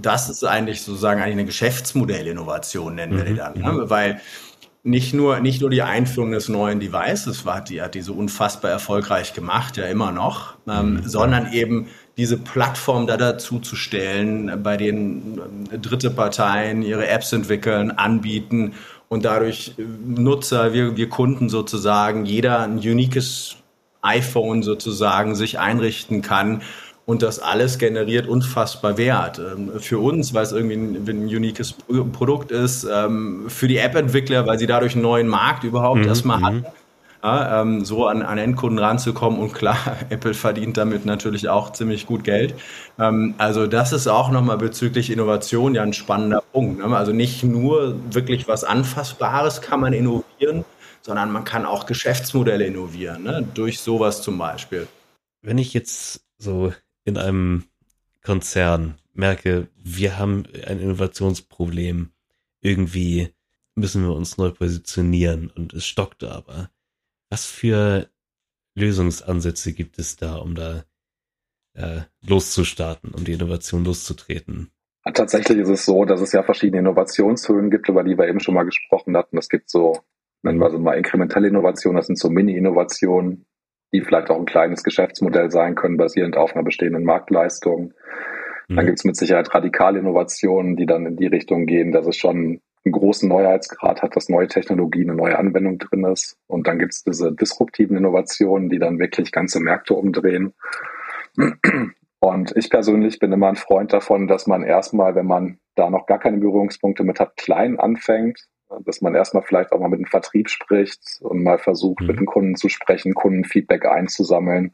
das 0.01 0.29
ist 0.29 0.43
eigentlich 0.43 0.81
sozusagen 0.81 1.21
eigentlich 1.21 1.35
eine 1.35 1.45
Geschäftsmodellinnovation, 1.45 2.95
nennen 2.95 3.15
wir 3.15 3.23
die 3.23 3.31
mhm. 3.31 3.37
dann. 3.37 3.53
Ne? 3.53 3.71
Mhm. 3.71 3.89
Weil 3.89 4.21
nicht 4.83 5.13
nur, 5.13 5.39
nicht 5.39 5.61
nur 5.61 5.69
die 5.69 5.83
Einführung 5.83 6.31
des 6.31 6.49
neuen 6.49 6.79
Devices 6.79 7.45
war, 7.45 7.61
die 7.61 7.81
hat 7.81 7.93
die 7.93 8.01
so 8.01 8.13
unfassbar 8.13 8.71
erfolgreich 8.71 9.33
gemacht, 9.33 9.77
ja 9.77 9.85
immer 9.85 10.11
noch, 10.11 10.55
ähm, 10.67 10.95
mhm. 10.95 11.07
sondern 11.07 11.53
eben 11.53 11.87
diese 12.17 12.37
Plattform 12.37 13.05
da 13.05 13.15
dazu 13.15 13.59
zu 13.59 13.75
stellen, 13.75 14.63
bei 14.63 14.77
denen 14.77 15.67
ähm, 15.71 15.81
dritte 15.81 16.09
Parteien 16.09 16.81
ihre 16.81 17.07
Apps 17.07 17.31
entwickeln, 17.31 17.91
anbieten 17.91 18.73
und 19.07 19.25
dadurch 19.25 19.75
äh, 19.77 19.83
Nutzer, 19.83 20.73
wir, 20.73 20.97
wir 20.97 21.09
Kunden 21.09 21.49
sozusagen, 21.49 22.25
jeder 22.25 22.61
ein 22.61 22.77
uniques 22.77 23.57
iPhone 24.01 24.63
sozusagen 24.63 25.35
sich 25.35 25.59
einrichten 25.59 26.23
kann 26.23 26.63
und 27.05 27.21
das 27.21 27.39
alles 27.39 27.77
generiert 27.77 28.27
unfassbar 28.27 28.97
Wert. 28.97 29.39
Ähm, 29.39 29.71
für 29.79 29.99
uns, 29.99 30.33
weil 30.33 30.43
es 30.43 30.51
irgendwie 30.51 30.75
ein, 30.75 31.07
ein 31.07 31.23
uniques 31.23 31.73
Produkt 32.13 32.51
ist, 32.51 32.83
ähm, 32.83 33.45
für 33.47 33.67
die 33.67 33.77
App-Entwickler, 33.77 34.45
weil 34.47 34.59
sie 34.59 34.67
dadurch 34.67 34.93
einen 34.93 35.03
neuen 35.03 35.27
Markt 35.27 35.63
überhaupt 35.63 36.01
mhm. 36.01 36.07
erstmal 36.07 36.39
mhm. 36.39 36.45
hatten. 36.45 36.65
Ja, 37.23 37.61
ähm, 37.61 37.85
so 37.85 38.07
an, 38.07 38.23
an 38.23 38.39
Endkunden 38.39 38.79
ranzukommen 38.79 39.39
und 39.39 39.53
klar, 39.53 39.77
Apple 40.09 40.33
verdient 40.33 40.77
damit 40.77 41.05
natürlich 41.05 41.49
auch 41.49 41.71
ziemlich 41.71 42.07
gut 42.07 42.23
Geld. 42.23 42.55
also 42.97 43.67
das 43.67 43.93
ist 43.93 44.07
auch 44.07 44.31
nochmal 44.31 44.57
bezüglich 44.57 45.11
Innovation 45.11 45.75
ja 45.75 45.83
ein 45.83 45.93
spannender 45.93 46.41
Punkt. 46.51 46.79
Ne? 46.79 46.97
Also 46.97 47.11
nicht 47.11 47.43
nur 47.43 47.95
wirklich 48.11 48.47
was 48.47 48.63
Anfassbares 48.63 49.61
kann 49.61 49.79
man 49.79 49.93
innovieren, 49.93 50.65
sondern 51.01 51.31
man 51.31 51.43
kann 51.43 51.65
auch 51.65 51.85
Geschäftsmodelle 51.85 52.65
innovieren, 52.65 53.23
ne? 53.23 53.47
durch 53.53 53.79
sowas 53.81 54.21
zum 54.21 54.39
Beispiel. 54.39 54.87
Wenn 55.43 55.57
ich 55.59 55.73
jetzt 55.73 56.21
so 56.39 56.73
in 57.03 57.17
einem 57.17 57.65
Konzern 58.23 58.99
merke, 59.13 59.67
wir 59.75 60.17
haben 60.17 60.43
ein 60.67 60.79
Innovationsproblem, 60.79 62.11
irgendwie 62.61 63.29
müssen 63.75 64.03
wir 64.03 64.13
uns 64.13 64.37
neu 64.37 64.51
positionieren 64.51 65.49
und 65.49 65.73
es 65.73 65.85
stockt 65.85 66.23
aber. 66.23 66.69
Was 67.29 67.45
für 67.45 68.09
Lösungsansätze 68.75 69.73
gibt 69.73 69.99
es 69.99 70.15
da, 70.15 70.35
um 70.35 70.55
da 70.55 70.83
äh, 71.73 72.01
loszustarten, 72.25 73.11
um 73.11 73.23
die 73.23 73.33
Innovation 73.33 73.83
loszutreten? 73.83 74.71
Tatsächlich 75.13 75.57
ist 75.57 75.69
es 75.69 75.85
so, 75.85 76.05
dass 76.05 76.21
es 76.21 76.31
ja 76.31 76.43
verschiedene 76.43 76.79
Innovationshöhen 76.79 77.71
gibt, 77.71 77.89
über 77.89 78.03
die 78.03 78.17
wir 78.17 78.27
eben 78.27 78.39
schon 78.39 78.53
mal 78.53 78.63
gesprochen 78.63 79.17
hatten. 79.17 79.37
Es 79.37 79.49
gibt 79.49 79.69
so 79.69 80.03
nennen 80.43 80.59
wir 80.59 80.71
sie 80.71 80.79
mal 80.79 80.97
inkrementelle 80.97 81.47
Innovationen, 81.47 81.97
das 81.97 82.07
sind 82.07 82.19
so 82.19 82.29
Mini-Innovationen, 82.29 83.45
die 83.93 84.01
vielleicht 84.01 84.29
auch 84.29 84.39
ein 84.39 84.45
kleines 84.45 84.83
Geschäftsmodell 84.83 85.51
sein 85.51 85.75
können, 85.75 85.97
basierend 85.97 86.37
auf 86.37 86.53
einer 86.53 86.63
bestehenden 86.63 87.03
Marktleistung. 87.03 87.93
Mhm. 88.67 88.75
Dann 88.75 88.85
gibt 88.85 88.99
es 88.99 89.05
mit 89.05 89.15
Sicherheit 89.15 89.53
radikale 89.53 89.99
Innovationen, 89.99 90.75
die 90.75 90.85
dann 90.85 91.05
in 91.05 91.17
die 91.17 91.27
Richtung 91.27 91.65
gehen, 91.65 91.91
dass 91.91 92.07
es 92.07 92.17
schon 92.17 92.61
einen 92.83 92.91
großen 92.91 93.29
Neuheitsgrad 93.29 94.01
hat, 94.01 94.15
dass 94.15 94.29
neue 94.29 94.47
Technologie, 94.47 95.03
eine 95.03 95.15
neue 95.15 95.37
Anwendung 95.37 95.77
drin 95.77 96.05
ist. 96.05 96.37
Und 96.47 96.67
dann 96.67 96.79
gibt 96.79 96.93
es 96.93 97.03
diese 97.03 97.31
disruptiven 97.31 97.97
Innovationen, 97.97 98.69
die 98.69 98.79
dann 98.79 98.99
wirklich 98.99 99.31
ganze 99.31 99.59
Märkte 99.59 99.93
umdrehen. 99.93 100.53
Und 102.19 102.55
ich 102.55 102.69
persönlich 102.69 103.19
bin 103.19 103.31
immer 103.31 103.49
ein 103.49 103.55
Freund 103.55 103.93
davon, 103.93 104.27
dass 104.27 104.47
man 104.47 104.63
erstmal, 104.63 105.15
wenn 105.15 105.27
man 105.27 105.59
da 105.75 105.89
noch 105.89 106.05
gar 106.05 106.19
keine 106.19 106.37
Berührungspunkte 106.37 107.03
mit 107.03 107.19
hat, 107.19 107.37
klein 107.37 107.79
anfängt 107.79 108.47
dass 108.85 109.01
man 109.01 109.15
erstmal 109.15 109.43
vielleicht 109.43 109.71
auch 109.71 109.79
mal 109.79 109.89
mit 109.89 109.99
dem 109.99 110.05
Vertrieb 110.05 110.49
spricht 110.49 111.01
und 111.21 111.43
mal 111.43 111.57
versucht, 111.57 112.01
mhm. 112.01 112.07
mit 112.07 112.19
den 112.19 112.25
Kunden 112.25 112.55
zu 112.55 112.69
sprechen, 112.69 113.13
Kundenfeedback 113.13 113.85
einzusammeln, 113.85 114.73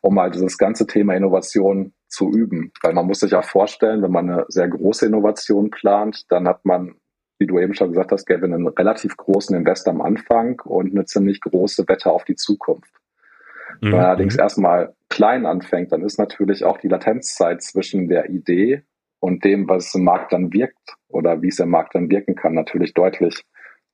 um 0.00 0.14
mal 0.14 0.30
dieses 0.30 0.58
ganze 0.58 0.86
Thema 0.86 1.14
Innovation 1.14 1.92
zu 2.08 2.30
üben. 2.30 2.72
Weil 2.82 2.94
man 2.94 3.06
muss 3.06 3.20
sich 3.20 3.34
auch 3.34 3.44
vorstellen, 3.44 4.02
wenn 4.02 4.12
man 4.12 4.30
eine 4.30 4.44
sehr 4.48 4.68
große 4.68 5.06
Innovation 5.06 5.70
plant, 5.70 6.24
dann 6.30 6.48
hat 6.48 6.64
man, 6.64 6.96
wie 7.38 7.46
du 7.46 7.58
eben 7.58 7.74
schon 7.74 7.90
gesagt 7.90 8.12
hast, 8.12 8.26
Gavin, 8.26 8.54
einen 8.54 8.68
relativ 8.68 9.16
großen 9.16 9.56
Invest 9.56 9.88
am 9.88 10.00
Anfang 10.00 10.60
und 10.64 10.92
eine 10.92 11.04
ziemlich 11.04 11.40
große 11.40 11.88
Wette 11.88 12.10
auf 12.10 12.24
die 12.24 12.36
Zukunft. 12.36 12.92
Mhm. 13.80 13.86
Wenn 13.86 13.90
man 13.90 14.04
allerdings 14.06 14.34
mhm. 14.34 14.40
erstmal 14.40 14.94
klein 15.08 15.46
anfängt, 15.46 15.92
dann 15.92 16.02
ist 16.02 16.18
natürlich 16.18 16.64
auch 16.64 16.78
die 16.78 16.88
Latenzzeit 16.88 17.62
zwischen 17.62 18.08
der 18.08 18.30
Idee 18.30 18.84
und 19.26 19.42
dem, 19.42 19.68
was 19.68 19.92
im 19.96 20.04
Markt 20.04 20.32
dann 20.32 20.52
wirkt 20.52 20.94
oder 21.08 21.42
wie 21.42 21.48
es 21.48 21.58
im 21.58 21.70
Markt 21.70 21.96
dann 21.96 22.08
wirken 22.08 22.36
kann, 22.36 22.54
natürlich 22.54 22.94
deutlich 22.94 23.42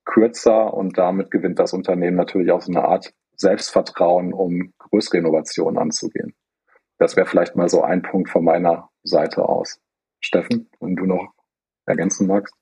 kürzer 0.05 0.71
und 0.71 0.95
damit 0.95 1.31
gewinnt 1.31 1.57
das 1.57 1.73
Unternehmen 1.73 2.17
natürlich 2.17 2.51
auch 2.51 2.61
so 2.61 2.71
eine 2.71 2.85
Art 2.85 3.11
Selbstvertrauen, 3.35 4.31
um 4.31 4.73
größere 4.77 5.17
Innovationen 5.17 5.79
anzugehen. 5.79 6.35
Das 6.99 7.15
wäre 7.15 7.25
vielleicht 7.25 7.55
mal 7.55 7.67
so 7.67 7.81
ein 7.81 8.03
Punkt 8.03 8.29
von 8.29 8.43
meiner 8.43 8.89
Seite 9.01 9.49
aus. 9.49 9.79
Steffen, 10.19 10.69
wenn 10.79 10.95
du 10.95 11.07
noch 11.07 11.33
ergänzen 11.87 12.27
magst. 12.27 12.53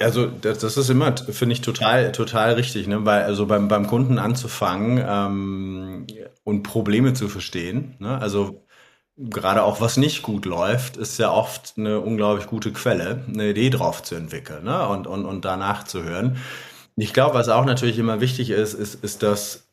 also 0.00 0.26
das, 0.26 0.58
das, 0.58 0.76
ist 0.76 0.90
immer, 0.90 1.16
finde 1.16 1.54
ich, 1.54 1.62
total, 1.62 2.12
total 2.12 2.52
richtig, 2.54 2.88
ne? 2.88 3.06
Weil 3.06 3.22
also 3.22 3.46
beim, 3.46 3.68
beim 3.68 3.86
Kunden 3.86 4.18
anzufangen 4.18 5.02
ähm, 5.02 6.06
und 6.44 6.62
Probleme 6.62 7.14
zu 7.14 7.28
verstehen. 7.28 7.96
Ne? 8.00 8.20
Also 8.20 8.61
gerade 9.16 9.62
auch 9.62 9.80
was 9.80 9.96
nicht 9.96 10.22
gut 10.22 10.46
läuft, 10.46 10.96
ist 10.96 11.18
ja 11.18 11.30
oft 11.30 11.74
eine 11.76 12.00
unglaublich 12.00 12.46
gute 12.46 12.72
Quelle, 12.72 13.24
eine 13.28 13.50
Idee 13.50 13.70
drauf 13.70 14.02
zu 14.02 14.14
entwickeln 14.14 14.64
ne? 14.64 14.88
und, 14.88 15.06
und, 15.06 15.24
und 15.24 15.44
danach 15.44 15.84
zu 15.84 16.02
hören. 16.02 16.38
Ich 16.96 17.12
glaube, 17.12 17.34
was 17.34 17.48
auch 17.48 17.64
natürlich 17.64 17.98
immer 17.98 18.20
wichtig 18.20 18.50
ist, 18.50 18.74
ist, 18.74 19.02
ist 19.02 19.22
dass 19.22 19.68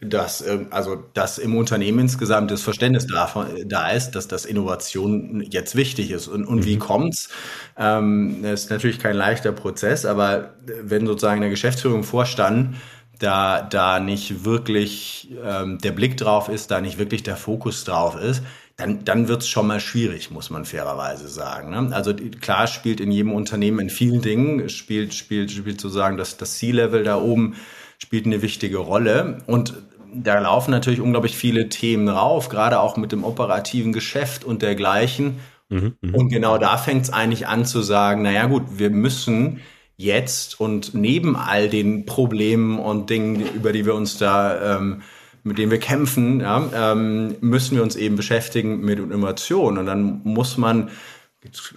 dass 0.00 0.46
ähm, 0.46 0.66
also 0.70 1.04
dass 1.14 1.38
im 1.38 1.56
Unternehmen 1.56 2.00
insgesamt 2.00 2.50
das 2.50 2.60
Verständnis 2.60 3.06
davon, 3.06 3.46
da 3.66 3.90
ist, 3.90 4.10
dass 4.10 4.28
das 4.28 4.44
Innovation 4.44 5.40
jetzt 5.50 5.74
wichtig 5.74 6.10
ist. 6.10 6.28
Und, 6.28 6.44
und 6.44 6.58
mhm. 6.58 6.64
wie 6.64 6.76
kommt's? 6.78 7.30
Ähm, 7.78 8.40
das 8.42 8.64
ist 8.64 8.70
natürlich 8.70 8.98
kein 8.98 9.16
leichter 9.16 9.52
Prozess, 9.52 10.04
aber 10.04 10.54
wenn 10.82 11.06
sozusagen 11.06 11.40
der 11.40 11.50
Geschäftsführung 11.50 12.04
Vorstand 12.04 12.76
da 13.18 13.62
da 13.62 13.98
nicht 13.98 14.44
wirklich 14.44 15.34
ähm, 15.42 15.78
der 15.78 15.92
Blick 15.92 16.18
drauf 16.18 16.50
ist, 16.50 16.70
da 16.70 16.82
nicht 16.82 16.98
wirklich 16.98 17.22
der 17.22 17.36
Fokus 17.36 17.84
drauf 17.84 18.20
ist, 18.20 18.42
dann, 18.76 19.04
dann 19.04 19.28
wird 19.28 19.42
es 19.42 19.48
schon 19.48 19.66
mal 19.66 19.80
schwierig, 19.80 20.30
muss 20.30 20.50
man 20.50 20.66
fairerweise 20.66 21.28
sagen. 21.28 21.70
Ne? 21.70 21.94
Also 21.94 22.14
klar 22.14 22.66
spielt 22.66 23.00
in 23.00 23.10
jedem 23.10 23.32
Unternehmen 23.32 23.78
in 23.78 23.90
vielen 23.90 24.20
Dingen, 24.20 24.68
spielt, 24.68 25.14
spielt, 25.14 25.50
spielt 25.50 25.80
sozusagen 25.80 26.18
das, 26.18 26.36
das 26.36 26.58
C-Level 26.58 27.02
da 27.02 27.18
oben, 27.18 27.56
spielt 27.98 28.26
eine 28.26 28.42
wichtige 28.42 28.76
Rolle. 28.76 29.38
Und 29.46 29.74
da 30.14 30.38
laufen 30.38 30.70
natürlich 30.70 31.00
unglaublich 31.00 31.36
viele 31.36 31.70
Themen 31.70 32.08
rauf, 32.08 32.50
gerade 32.50 32.80
auch 32.80 32.98
mit 32.98 33.12
dem 33.12 33.24
operativen 33.24 33.94
Geschäft 33.94 34.44
und 34.44 34.60
dergleichen. 34.60 35.40
Mhm, 35.70 35.94
mh. 36.00 36.16
Und 36.16 36.28
genau 36.28 36.58
da 36.58 36.76
fängt 36.76 37.04
es 37.04 37.12
eigentlich 37.12 37.48
an 37.48 37.64
zu 37.64 37.80
sagen, 37.80 38.22
naja 38.22 38.44
gut, 38.44 38.64
wir 38.76 38.90
müssen 38.90 39.60
jetzt 39.96 40.60
und 40.60 40.94
neben 40.94 41.34
all 41.34 41.70
den 41.70 42.04
Problemen 42.04 42.78
und 42.78 43.08
Dingen, 43.08 43.42
über 43.54 43.72
die 43.72 43.86
wir 43.86 43.94
uns 43.94 44.18
da 44.18 44.76
ähm, 44.76 45.00
mit 45.46 45.58
denen 45.58 45.70
wir 45.70 45.78
kämpfen, 45.78 46.40
ja, 46.40 46.68
ähm, 46.74 47.36
müssen 47.40 47.76
wir 47.76 47.82
uns 47.82 47.94
eben 47.94 48.16
beschäftigen 48.16 48.80
mit 48.80 48.98
Innovation. 48.98 49.78
Und 49.78 49.86
dann 49.86 50.20
muss 50.24 50.56
man 50.56 50.90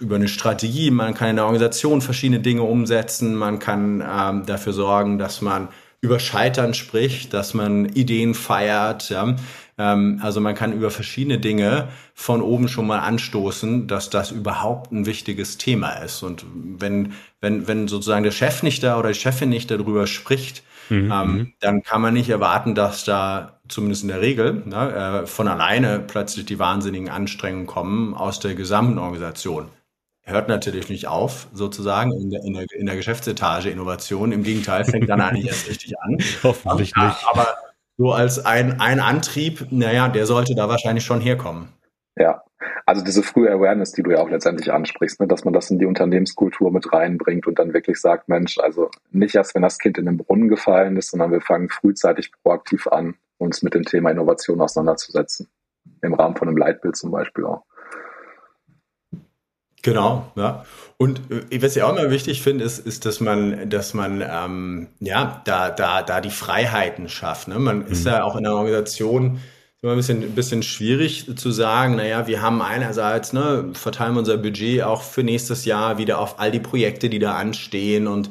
über 0.00 0.16
eine 0.16 0.26
Strategie, 0.26 0.90
man 0.90 1.14
kann 1.14 1.30
in 1.30 1.36
der 1.36 1.44
Organisation 1.44 2.00
verschiedene 2.00 2.40
Dinge 2.40 2.62
umsetzen, 2.62 3.36
man 3.36 3.60
kann 3.60 4.02
ähm, 4.06 4.44
dafür 4.44 4.72
sorgen, 4.72 5.18
dass 5.18 5.40
man 5.40 5.68
über 6.00 6.18
Scheitern 6.18 6.74
spricht, 6.74 7.32
dass 7.32 7.54
man 7.54 7.84
Ideen 7.86 8.34
feiert. 8.34 9.10
Ja. 9.10 9.36
Ähm, 9.78 10.18
also 10.20 10.40
man 10.40 10.56
kann 10.56 10.72
über 10.72 10.90
verschiedene 10.90 11.38
Dinge 11.38 11.88
von 12.14 12.42
oben 12.42 12.66
schon 12.66 12.88
mal 12.88 12.98
anstoßen, 12.98 13.86
dass 13.86 14.10
das 14.10 14.32
überhaupt 14.32 14.90
ein 14.90 15.06
wichtiges 15.06 15.58
Thema 15.58 15.92
ist. 15.92 16.22
Und 16.24 16.44
wenn, 16.52 17.12
wenn, 17.40 17.68
wenn 17.68 17.86
sozusagen 17.86 18.24
der 18.24 18.32
Chef 18.32 18.64
nicht 18.64 18.82
da 18.82 18.98
oder 18.98 19.10
die 19.10 19.18
Chefin 19.18 19.50
nicht 19.50 19.70
darüber 19.70 20.08
spricht, 20.08 20.64
mhm. 20.88 21.12
ähm, 21.12 21.32
mhm. 21.32 21.52
dann 21.60 21.82
kann 21.82 22.00
man 22.00 22.14
nicht 22.14 22.30
erwarten, 22.30 22.74
dass 22.74 23.04
da 23.04 23.59
zumindest 23.70 24.02
in 24.02 24.08
der 24.08 24.20
Regel 24.20 24.62
ne, 24.66 25.22
äh, 25.22 25.26
von 25.26 25.48
alleine 25.48 26.00
plötzlich 26.00 26.46
die 26.46 26.58
wahnsinnigen 26.58 27.08
Anstrengungen 27.08 27.66
kommen 27.66 28.14
aus 28.14 28.40
der 28.40 28.54
gesamten 28.54 28.98
Organisation. 28.98 29.68
Hört 30.22 30.48
natürlich 30.48 30.88
nicht 30.88 31.08
auf, 31.08 31.48
sozusagen, 31.52 32.12
in 32.12 32.30
der, 32.30 32.42
in 32.44 32.54
der, 32.54 32.66
in 32.78 32.86
der 32.86 32.96
Geschäftsetage 32.96 33.70
Innovation. 33.70 34.32
Im 34.32 34.42
Gegenteil, 34.42 34.84
fängt 34.84 35.08
dann 35.08 35.20
eigentlich 35.20 35.48
erst 35.48 35.68
richtig 35.68 35.98
an. 36.00 36.18
Hoffentlich 36.42 36.94
nicht. 36.94 37.26
Aber 37.28 37.48
so 37.96 38.12
als 38.12 38.44
ein, 38.44 38.80
ein 38.80 39.00
Antrieb, 39.00 39.66
naja, 39.70 40.08
der 40.08 40.26
sollte 40.26 40.54
da 40.54 40.68
wahrscheinlich 40.68 41.04
schon 41.04 41.20
herkommen. 41.20 41.68
Ja, 42.16 42.42
also 42.86 43.02
diese 43.02 43.22
frühe 43.22 43.50
Awareness, 43.50 43.92
die 43.92 44.02
du 44.02 44.10
ja 44.10 44.18
auch 44.18 44.30
letztendlich 44.30 44.72
ansprichst, 44.72 45.20
ne, 45.20 45.26
dass 45.26 45.44
man 45.44 45.54
das 45.54 45.70
in 45.70 45.78
die 45.78 45.86
Unternehmenskultur 45.86 46.70
mit 46.70 46.92
reinbringt 46.92 47.46
und 47.46 47.58
dann 47.58 47.72
wirklich 47.72 48.00
sagt, 48.00 48.28
Mensch, 48.28 48.58
also 48.58 48.90
nicht 49.10 49.34
erst, 49.34 49.54
wenn 49.54 49.62
das 49.62 49.78
Kind 49.78 49.98
in 49.98 50.06
den 50.06 50.16
Brunnen 50.16 50.48
gefallen 50.48 50.96
ist, 50.96 51.10
sondern 51.10 51.32
wir 51.32 51.40
fangen 51.40 51.68
frühzeitig 51.68 52.32
proaktiv 52.42 52.86
an, 52.88 53.14
uns 53.40 53.62
mit 53.62 53.74
dem 53.74 53.84
Thema 53.84 54.10
Innovation 54.10 54.60
auseinanderzusetzen. 54.60 55.48
Im 56.02 56.14
Rahmen 56.14 56.36
von 56.36 56.48
einem 56.48 56.56
Leitbild 56.56 56.96
zum 56.96 57.10
Beispiel 57.10 57.44
auch. 57.44 57.64
Genau, 59.82 60.30
ja. 60.36 60.66
Und 60.98 61.22
äh, 61.30 61.62
was 61.62 61.74
ich 61.74 61.82
auch 61.82 61.96
immer 61.96 62.10
wichtig 62.10 62.42
finde, 62.42 62.64
ist, 62.64 62.78
ist, 62.78 63.06
dass 63.06 63.20
man, 63.20 63.70
dass 63.70 63.94
man 63.94 64.22
ähm, 64.22 64.88
ja 65.00 65.40
da, 65.46 65.70
da, 65.70 66.02
da 66.02 66.20
die 66.20 66.30
Freiheiten 66.30 67.08
schafft. 67.08 67.48
Ne? 67.48 67.58
Man 67.58 67.80
mhm. 67.80 67.86
ist 67.86 68.04
ja 68.04 68.22
auch 68.24 68.36
in 68.36 68.46
einer 68.46 68.56
Organisation 68.56 69.40
immer 69.80 69.92
ein 69.92 69.96
bisschen, 69.96 70.22
ein 70.22 70.34
bisschen 70.34 70.62
schwierig 70.62 71.34
zu 71.38 71.50
sagen, 71.50 71.96
naja, 71.96 72.26
wir 72.26 72.42
haben 72.42 72.60
einerseits, 72.60 73.32
ne, 73.32 73.70
verteilen 73.72 74.12
wir 74.12 74.18
unser 74.18 74.36
Budget 74.36 74.82
auch 74.82 75.00
für 75.00 75.22
nächstes 75.22 75.64
Jahr 75.64 75.96
wieder 75.96 76.18
auf 76.18 76.38
all 76.38 76.50
die 76.50 76.60
Projekte, 76.60 77.08
die 77.08 77.18
da 77.18 77.36
anstehen 77.36 78.06
und 78.06 78.28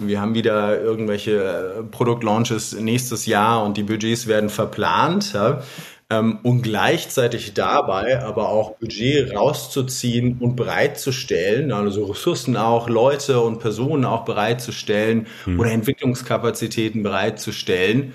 wir 0.00 0.20
haben 0.20 0.34
wieder 0.34 0.80
irgendwelche 0.80 1.78
äh, 1.78 1.82
Produktlaunches 1.82 2.72
nächstes 2.72 3.26
Jahr 3.26 3.64
und 3.64 3.76
die 3.76 3.82
Budgets 3.82 4.26
werden 4.26 4.50
verplant. 4.50 5.32
Ja 5.32 5.62
ähm, 6.10 6.40
und 6.42 6.62
gleichzeitig 6.62 7.54
dabei 7.54 8.22
aber 8.22 8.48
auch 8.48 8.76
Budget 8.76 9.34
rauszuziehen 9.34 10.38
und 10.40 10.56
bereitzustellen, 10.56 11.70
also 11.72 12.06
Ressourcen 12.06 12.56
auch, 12.56 12.88
Leute 12.88 13.40
und 13.40 13.60
Personen 13.60 14.04
auch 14.04 14.24
bereitzustellen 14.24 15.28
mhm. 15.46 15.60
oder 15.60 15.70
Entwicklungskapazitäten 15.70 17.02
bereitzustellen 17.02 18.12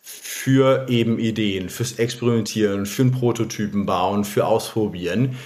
für 0.00 0.86
eben 0.88 1.18
Ideen, 1.18 1.68
fürs 1.68 1.98
Experimentieren, 1.98 2.86
für 2.86 3.02
einen 3.02 3.10
Prototypen 3.10 3.86
bauen, 3.86 4.24
für 4.24 4.46
Ausprobieren 4.46 5.36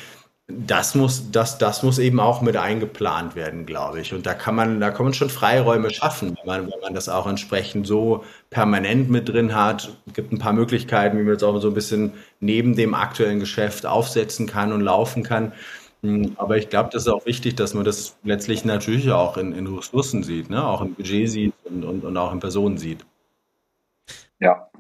das 0.66 0.95
muss, 0.95 1.30
das, 1.30 1.59
das 1.59 1.83
muss 1.83 1.99
eben 1.99 2.21
auch 2.21 2.40
mit 2.40 2.57
eingeplant 2.57 3.37
werden, 3.37 3.66
glaube 3.66 4.00
ich. 4.00 4.14
Und 4.14 4.26
da 4.26 4.35
kann 4.35 4.54
man, 4.54 4.80
da 4.80 4.90
kann 4.90 5.04
man 5.04 5.14
schon 5.14 5.30
Freiräume 5.30 5.90
schaffen, 5.90 6.37
wenn 6.37 6.47
man, 6.47 6.73
wenn 6.73 6.80
man 6.80 6.95
das 6.95 7.09
auch 7.09 7.26
entsprechend 7.26 7.87
so 7.87 8.25
permanent 8.50 9.11
mit 9.11 9.28
drin 9.28 9.54
hat. 9.54 9.92
Es 10.07 10.14
gibt 10.14 10.33
ein 10.33 10.38
paar 10.38 10.52
Möglichkeiten, 10.52 11.19
wie 11.19 11.23
man 11.23 11.35
das 11.35 11.42
auch 11.42 11.59
so 11.61 11.69
ein 11.69 11.75
bisschen 11.75 12.12
neben 12.40 12.76
dem 12.76 12.95
aktuellen 12.95 13.40
Geschäft 13.40 13.87
aufsetzen 13.87 14.47
kann 14.47 14.73
und 14.73 14.80
laufen 14.80 15.23
kann. 15.23 15.52
Hm, 16.02 16.33
aber 16.37 16.57
ich 16.57 16.69
glaube, 16.69 16.90
das 16.92 17.02
ist 17.02 17.09
auch 17.09 17.26
wichtig, 17.26 17.57
dass 17.57 17.75
man 17.75 17.85
das 17.85 18.16
letztlich 18.23 18.64
natürlich 18.64 19.11
auch 19.11 19.37
in, 19.37 19.52
in 19.52 19.66
Ressourcen 19.66 20.23
sieht, 20.23 20.50
ne? 20.50 20.66
auch 20.66 20.80
im 20.80 20.95
Budget 20.95 21.28
sieht 21.28 21.54
und, 21.64 21.85
und, 21.85 22.04
und 22.04 22.16
auch 22.16 22.33
in 22.33 22.40
Personen 22.40 22.78
sieht. 22.78 23.04
Ja, 24.38 24.71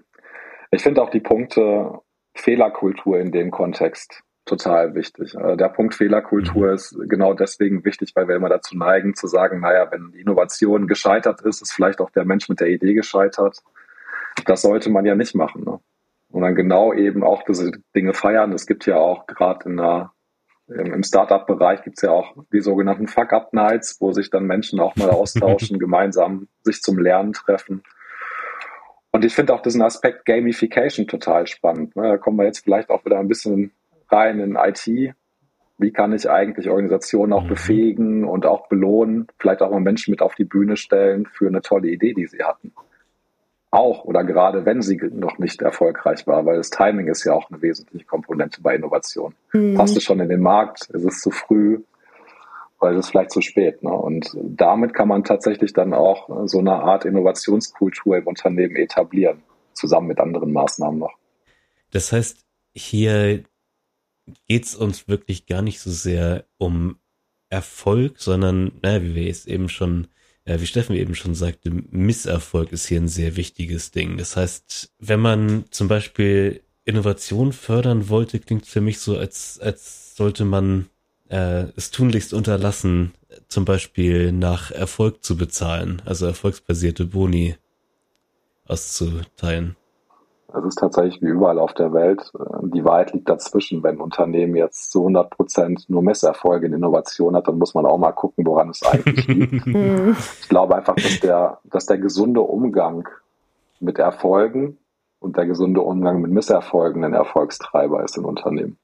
ich 0.70 0.82
finde 0.82 1.02
auch 1.02 1.10
die 1.10 1.20
Punkte 1.20 2.00
Fehlerkultur 2.34 3.18
in 3.18 3.32
dem 3.32 3.50
Kontext 3.50 4.22
total 4.50 4.94
wichtig. 4.94 5.34
Äh, 5.34 5.56
der 5.56 5.68
Punkt 5.68 5.94
Fehlerkultur 5.94 6.68
mhm. 6.68 6.74
ist 6.74 6.96
genau 7.08 7.34
deswegen 7.34 7.84
wichtig, 7.84 8.12
weil 8.14 8.28
wir 8.28 8.36
immer 8.36 8.48
dazu 8.48 8.76
neigen 8.76 9.14
zu 9.14 9.26
sagen, 9.26 9.60
naja, 9.60 9.88
wenn 9.90 10.12
die 10.12 10.20
Innovation 10.20 10.86
gescheitert 10.86 11.40
ist, 11.42 11.62
ist 11.62 11.72
vielleicht 11.72 12.00
auch 12.00 12.10
der 12.10 12.24
Mensch 12.24 12.48
mit 12.48 12.60
der 12.60 12.68
Idee 12.68 12.94
gescheitert. 12.94 13.58
Das 14.44 14.62
sollte 14.62 14.90
man 14.90 15.06
ja 15.06 15.14
nicht 15.14 15.34
machen. 15.34 15.64
Ne? 15.64 15.80
Und 16.30 16.42
dann 16.42 16.54
genau 16.54 16.92
eben 16.92 17.22
auch 17.22 17.42
diese 17.44 17.72
Dinge 17.94 18.12
feiern. 18.12 18.52
Es 18.52 18.66
gibt 18.66 18.86
ja 18.86 18.96
auch 18.96 19.26
gerade 19.26 19.68
in 19.68 19.76
der 19.76 20.12
im 20.68 21.02
Startup-Bereich 21.02 21.82
gibt 21.82 21.98
es 21.98 22.02
ja 22.02 22.12
auch 22.12 22.36
die 22.52 22.60
sogenannten 22.60 23.08
Fuck-Up-Nights, 23.08 23.96
wo 24.00 24.12
sich 24.12 24.30
dann 24.30 24.44
Menschen 24.44 24.78
auch 24.78 24.94
mal 24.94 25.10
austauschen, 25.10 25.78
gemeinsam 25.80 26.46
sich 26.62 26.80
zum 26.80 26.96
Lernen 26.96 27.32
treffen. 27.32 27.82
Und 29.10 29.24
ich 29.24 29.34
finde 29.34 29.52
auch 29.52 29.62
diesen 29.62 29.82
Aspekt 29.82 30.24
Gamification 30.26 31.08
total 31.08 31.48
spannend. 31.48 31.96
Ne? 31.96 32.02
Da 32.02 32.16
kommen 32.18 32.38
wir 32.38 32.44
jetzt 32.44 32.62
vielleicht 32.62 32.90
auch 32.90 33.04
wieder 33.04 33.18
ein 33.18 33.26
bisschen 33.26 33.72
rein 34.10 34.40
in 34.40 34.56
IT. 34.56 35.14
Wie 35.78 35.92
kann 35.92 36.12
ich 36.12 36.28
eigentlich 36.28 36.68
Organisationen 36.68 37.32
auch 37.32 37.44
mhm. 37.44 37.48
befähigen 37.48 38.24
und 38.24 38.44
auch 38.44 38.68
belohnen, 38.68 39.28
vielleicht 39.38 39.62
auch 39.62 39.70
mal 39.70 39.80
Menschen 39.80 40.10
mit 40.10 40.20
auf 40.20 40.34
die 40.34 40.44
Bühne 40.44 40.76
stellen 40.76 41.26
für 41.26 41.48
eine 41.48 41.62
tolle 41.62 41.88
Idee, 41.88 42.12
die 42.12 42.26
sie 42.26 42.42
hatten? 42.42 42.72
Auch 43.70 44.04
oder 44.04 44.24
gerade 44.24 44.66
wenn 44.66 44.82
sie 44.82 45.00
noch 45.12 45.38
nicht 45.38 45.62
erfolgreich 45.62 46.26
war, 46.26 46.44
weil 46.44 46.56
das 46.56 46.70
Timing 46.70 47.06
ist 47.06 47.24
ja 47.24 47.32
auch 47.32 47.50
eine 47.50 47.62
wesentliche 47.62 48.04
Komponente 48.04 48.60
bei 48.60 48.74
Innovation. 48.74 49.34
Mhm. 49.52 49.74
Passt 49.74 49.96
es 49.96 50.02
schon 50.02 50.20
in 50.20 50.28
den 50.28 50.40
Markt? 50.40 50.90
Ist 50.90 51.04
es 51.04 51.20
zu 51.20 51.30
früh? 51.30 51.80
Weil 52.78 52.94
es 52.94 53.06
ist 53.06 53.10
vielleicht 53.10 53.30
zu 53.30 53.40
spät. 53.40 53.82
Ne? 53.82 53.92
Und 53.92 54.36
damit 54.42 54.92
kann 54.92 55.08
man 55.08 55.22
tatsächlich 55.22 55.72
dann 55.72 55.94
auch 55.94 56.46
so 56.46 56.58
eine 56.58 56.72
Art 56.72 57.04
Innovationskultur 57.04 58.16
im 58.16 58.26
Unternehmen 58.26 58.74
etablieren, 58.76 59.42
zusammen 59.74 60.08
mit 60.08 60.18
anderen 60.18 60.52
Maßnahmen 60.52 60.98
noch. 60.98 61.14
Das 61.92 62.12
heißt, 62.12 62.44
hier 62.72 63.44
geht's 64.48 64.74
uns 64.74 65.08
wirklich 65.08 65.46
gar 65.46 65.62
nicht 65.62 65.80
so 65.80 65.90
sehr 65.90 66.44
um 66.58 66.96
Erfolg, 67.48 68.20
sondern, 68.20 68.72
naja, 68.82 69.02
wie 69.02 69.14
wir 69.14 69.30
es 69.30 69.46
eben 69.46 69.68
schon, 69.68 70.06
äh, 70.44 70.60
wie 70.60 70.66
Steffen 70.66 70.94
eben 70.96 71.14
schon 71.14 71.34
sagte, 71.34 71.70
Misserfolg 71.70 72.72
ist 72.72 72.86
hier 72.86 73.00
ein 73.00 73.08
sehr 73.08 73.36
wichtiges 73.36 73.90
Ding. 73.90 74.16
Das 74.16 74.36
heißt, 74.36 74.92
wenn 74.98 75.20
man 75.20 75.64
zum 75.70 75.88
Beispiel 75.88 76.62
Innovation 76.84 77.52
fördern 77.52 78.08
wollte, 78.08 78.38
klingt 78.38 78.66
für 78.66 78.80
mich 78.80 79.00
so, 79.00 79.16
als, 79.16 79.58
als 79.58 80.16
sollte 80.16 80.44
man 80.44 80.88
äh, 81.28 81.66
es 81.76 81.90
tunlichst 81.90 82.32
unterlassen, 82.34 83.12
zum 83.48 83.64
Beispiel 83.64 84.32
nach 84.32 84.70
Erfolg 84.70 85.24
zu 85.24 85.36
bezahlen, 85.36 86.02
also 86.04 86.26
erfolgsbasierte 86.26 87.06
Boni 87.06 87.56
auszuteilen. 88.64 89.76
Es 90.56 90.64
ist 90.64 90.78
tatsächlich 90.78 91.22
wie 91.22 91.28
überall 91.28 91.58
auf 91.58 91.74
der 91.74 91.92
Welt. 91.92 92.32
Die 92.62 92.84
Wahrheit 92.84 93.12
liegt 93.12 93.28
dazwischen. 93.28 93.82
Wenn 93.82 93.96
ein 93.96 94.00
Unternehmen 94.00 94.56
jetzt 94.56 94.90
zu 94.90 95.00
100 95.00 95.30
Prozent 95.30 95.88
nur 95.88 96.02
Messerfolge 96.02 96.66
in 96.66 96.72
Innovation 96.72 97.36
hat, 97.36 97.48
dann 97.48 97.58
muss 97.58 97.74
man 97.74 97.86
auch 97.86 97.98
mal 97.98 98.12
gucken, 98.12 98.46
woran 98.46 98.70
es 98.70 98.82
eigentlich 98.82 99.26
liegt. 99.26 99.66
Mhm. 99.66 100.16
ich 100.40 100.48
glaube 100.48 100.76
einfach, 100.76 100.96
dass 100.96 101.20
der, 101.20 101.58
dass 101.64 101.86
der 101.86 101.98
gesunde 101.98 102.40
Umgang 102.40 103.08
mit 103.80 103.98
Erfolgen 103.98 104.78
und 105.18 105.36
der 105.36 105.46
gesunde 105.46 105.80
Umgang 105.82 106.20
mit 106.20 106.30
Misserfolgen 106.30 107.04
ein 107.04 107.14
Erfolgstreiber 107.14 108.02
ist 108.02 108.16
in 108.16 108.24
Unternehmen. 108.24 108.78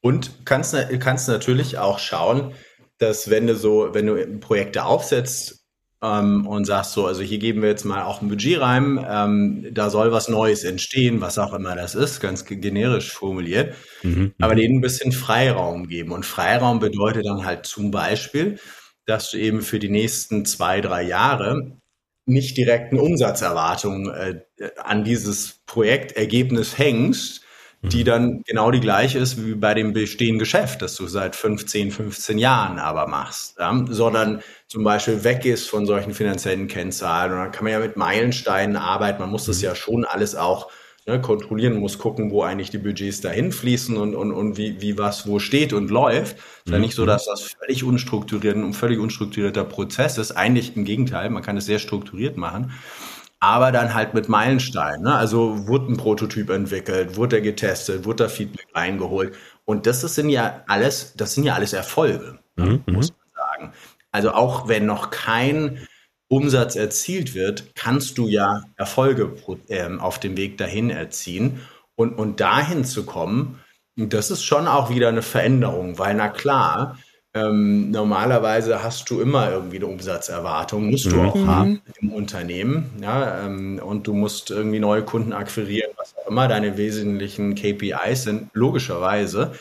Und 0.00 0.44
kannst, 0.44 0.76
kannst 1.00 1.28
natürlich 1.28 1.78
auch 1.78 1.98
schauen, 1.98 2.52
dass 2.98 3.30
wenn 3.30 3.46
du 3.46 3.54
so, 3.54 3.88
wenn 3.92 4.06
du 4.06 4.38
Projekte 4.38 4.84
aufsetzt, 4.84 5.61
ähm, 6.02 6.46
und 6.46 6.64
sagst 6.64 6.92
so, 6.92 7.06
also 7.06 7.22
hier 7.22 7.38
geben 7.38 7.62
wir 7.62 7.68
jetzt 7.68 7.84
mal 7.84 8.02
auch 8.02 8.20
ein 8.20 8.28
Budget 8.28 8.60
rein, 8.60 9.04
ähm, 9.08 9.68
da 9.72 9.88
soll 9.88 10.12
was 10.12 10.28
Neues 10.28 10.64
entstehen, 10.64 11.20
was 11.20 11.38
auch 11.38 11.52
immer 11.52 11.76
das 11.76 11.94
ist, 11.94 12.20
ganz 12.20 12.44
generisch 12.44 13.12
formuliert, 13.12 13.74
mhm. 14.02 14.34
aber 14.40 14.54
mhm. 14.54 14.58
denen 14.58 14.78
ein 14.78 14.82
bisschen 14.82 15.12
Freiraum 15.12 15.88
geben. 15.88 16.10
Und 16.12 16.26
Freiraum 16.26 16.80
bedeutet 16.80 17.26
dann 17.26 17.44
halt 17.44 17.66
zum 17.66 17.90
Beispiel, 17.90 18.58
dass 19.06 19.30
du 19.30 19.38
eben 19.38 19.62
für 19.62 19.78
die 19.78 19.88
nächsten 19.88 20.44
zwei, 20.44 20.80
drei 20.80 21.02
Jahre 21.02 21.78
nicht 22.26 22.56
direkt 22.56 22.92
eine 22.92 23.02
Umsatzerwartung 23.02 24.10
äh, 24.10 24.40
an 24.76 25.04
dieses 25.04 25.62
Projektergebnis 25.66 26.78
hängst, 26.78 27.42
die 27.82 28.02
mhm. 28.02 28.04
dann 28.04 28.42
genau 28.46 28.70
die 28.70 28.80
gleiche 28.80 29.18
ist 29.18 29.44
wie 29.44 29.54
bei 29.54 29.74
dem 29.74 29.92
bestehenden 29.92 30.38
Geschäft, 30.38 30.82
das 30.82 30.94
du 30.94 31.08
seit 31.08 31.34
15, 31.34 31.90
15 31.90 32.38
Jahren 32.38 32.78
aber 32.78 33.08
machst, 33.08 33.56
ja? 33.58 33.84
sondern 33.88 34.40
zum 34.72 34.84
Beispiel 34.84 35.22
weggehst 35.22 35.68
von 35.68 35.84
solchen 35.84 36.14
finanziellen 36.14 36.66
Kennzahlen 36.66 37.32
und 37.32 37.38
dann 37.38 37.52
kann 37.52 37.64
man 37.64 37.74
ja 37.74 37.78
mit 37.78 37.98
Meilensteinen 37.98 38.76
arbeiten, 38.76 39.20
man 39.20 39.28
muss 39.28 39.44
das 39.44 39.58
mhm. 39.58 39.64
ja 39.64 39.74
schon 39.74 40.06
alles 40.06 40.34
auch 40.34 40.70
ne, 41.06 41.20
kontrollieren, 41.20 41.76
muss 41.76 41.98
gucken, 41.98 42.30
wo 42.30 42.42
eigentlich 42.42 42.70
die 42.70 42.78
Budgets 42.78 43.20
dahin 43.20 43.52
fließen 43.52 43.98
und, 43.98 44.14
und, 44.14 44.32
und 44.32 44.56
wie, 44.56 44.80
wie 44.80 44.96
was 44.96 45.26
wo 45.26 45.40
steht 45.40 45.74
und 45.74 45.90
läuft. 45.90 46.38
Es 46.38 46.64
ist 46.64 46.72
ja 46.72 46.78
nicht 46.78 46.94
so, 46.94 47.02
mhm. 47.02 47.08
dass 47.08 47.26
das 47.26 47.42
völlig 47.42 47.84
unstrukturiert, 47.84 48.56
ein 48.56 48.72
völlig 48.72 48.98
unstrukturierter 48.98 49.64
Prozess 49.64 50.16
ist, 50.16 50.32
eigentlich 50.32 50.74
im 50.74 50.86
Gegenteil, 50.86 51.28
man 51.28 51.42
kann 51.42 51.58
es 51.58 51.66
sehr 51.66 51.78
strukturiert 51.78 52.38
machen 52.38 52.72
aber 53.44 53.72
dann 53.72 53.92
halt 53.92 54.14
mit 54.14 54.28
Meilensteinen. 54.28 55.02
Ne? 55.02 55.16
Also 55.16 55.66
wurde 55.66 55.90
ein 55.90 55.96
Prototyp 55.96 56.48
entwickelt, 56.48 57.16
wurde 57.16 57.38
er 57.38 57.42
getestet, 57.42 58.04
wurde 58.04 58.22
da 58.22 58.28
Feedback 58.28 58.68
eingeholt. 58.72 59.34
Und 59.64 59.88
das, 59.88 60.00
das 60.00 60.14
sind 60.14 60.28
ja 60.28 60.62
alles, 60.68 61.14
das 61.16 61.34
sind 61.34 61.42
ja 61.42 61.54
alles 61.54 61.72
Erfolge, 61.72 62.38
mhm. 62.54 62.84
muss. 62.86 63.12
Also 64.12 64.32
auch 64.32 64.68
wenn 64.68 64.86
noch 64.86 65.10
kein 65.10 65.86
Umsatz 66.28 66.76
erzielt 66.76 67.34
wird, 67.34 67.74
kannst 67.74 68.16
du 68.18 68.28
ja 68.28 68.62
Erfolge 68.76 69.34
ähm, 69.68 70.00
auf 70.00 70.20
dem 70.20 70.36
Weg 70.36 70.56
dahin 70.58 70.90
erzielen. 70.90 71.60
Und, 71.94 72.14
und 72.14 72.40
dahin 72.40 72.84
zu 72.84 73.04
kommen, 73.04 73.60
das 73.96 74.30
ist 74.30 74.42
schon 74.42 74.66
auch 74.66 74.88
wieder 74.88 75.08
eine 75.08 75.22
Veränderung, 75.22 75.98
weil 75.98 76.14
na 76.14 76.28
klar, 76.28 76.98
ähm, 77.34 77.90
normalerweise 77.90 78.82
hast 78.82 79.08
du 79.10 79.20
immer 79.20 79.50
irgendwie 79.50 79.76
eine 79.76 79.86
Umsatzerwartung, 79.86 80.90
musst 80.90 81.10
du 81.10 81.16
mhm. 81.16 81.28
auch 81.28 81.46
haben 81.46 81.82
im 82.00 82.12
Unternehmen. 82.12 82.90
Ja, 83.00 83.44
ähm, 83.44 83.80
und 83.82 84.06
du 84.06 84.14
musst 84.14 84.50
irgendwie 84.50 84.80
neue 84.80 85.02
Kunden 85.02 85.32
akquirieren, 85.32 85.90
was 85.96 86.14
auch 86.16 86.28
immer 86.28 86.48
deine 86.48 86.76
wesentlichen 86.76 87.54
KPIs 87.54 88.24
sind, 88.24 88.50
logischerweise. 88.52 89.52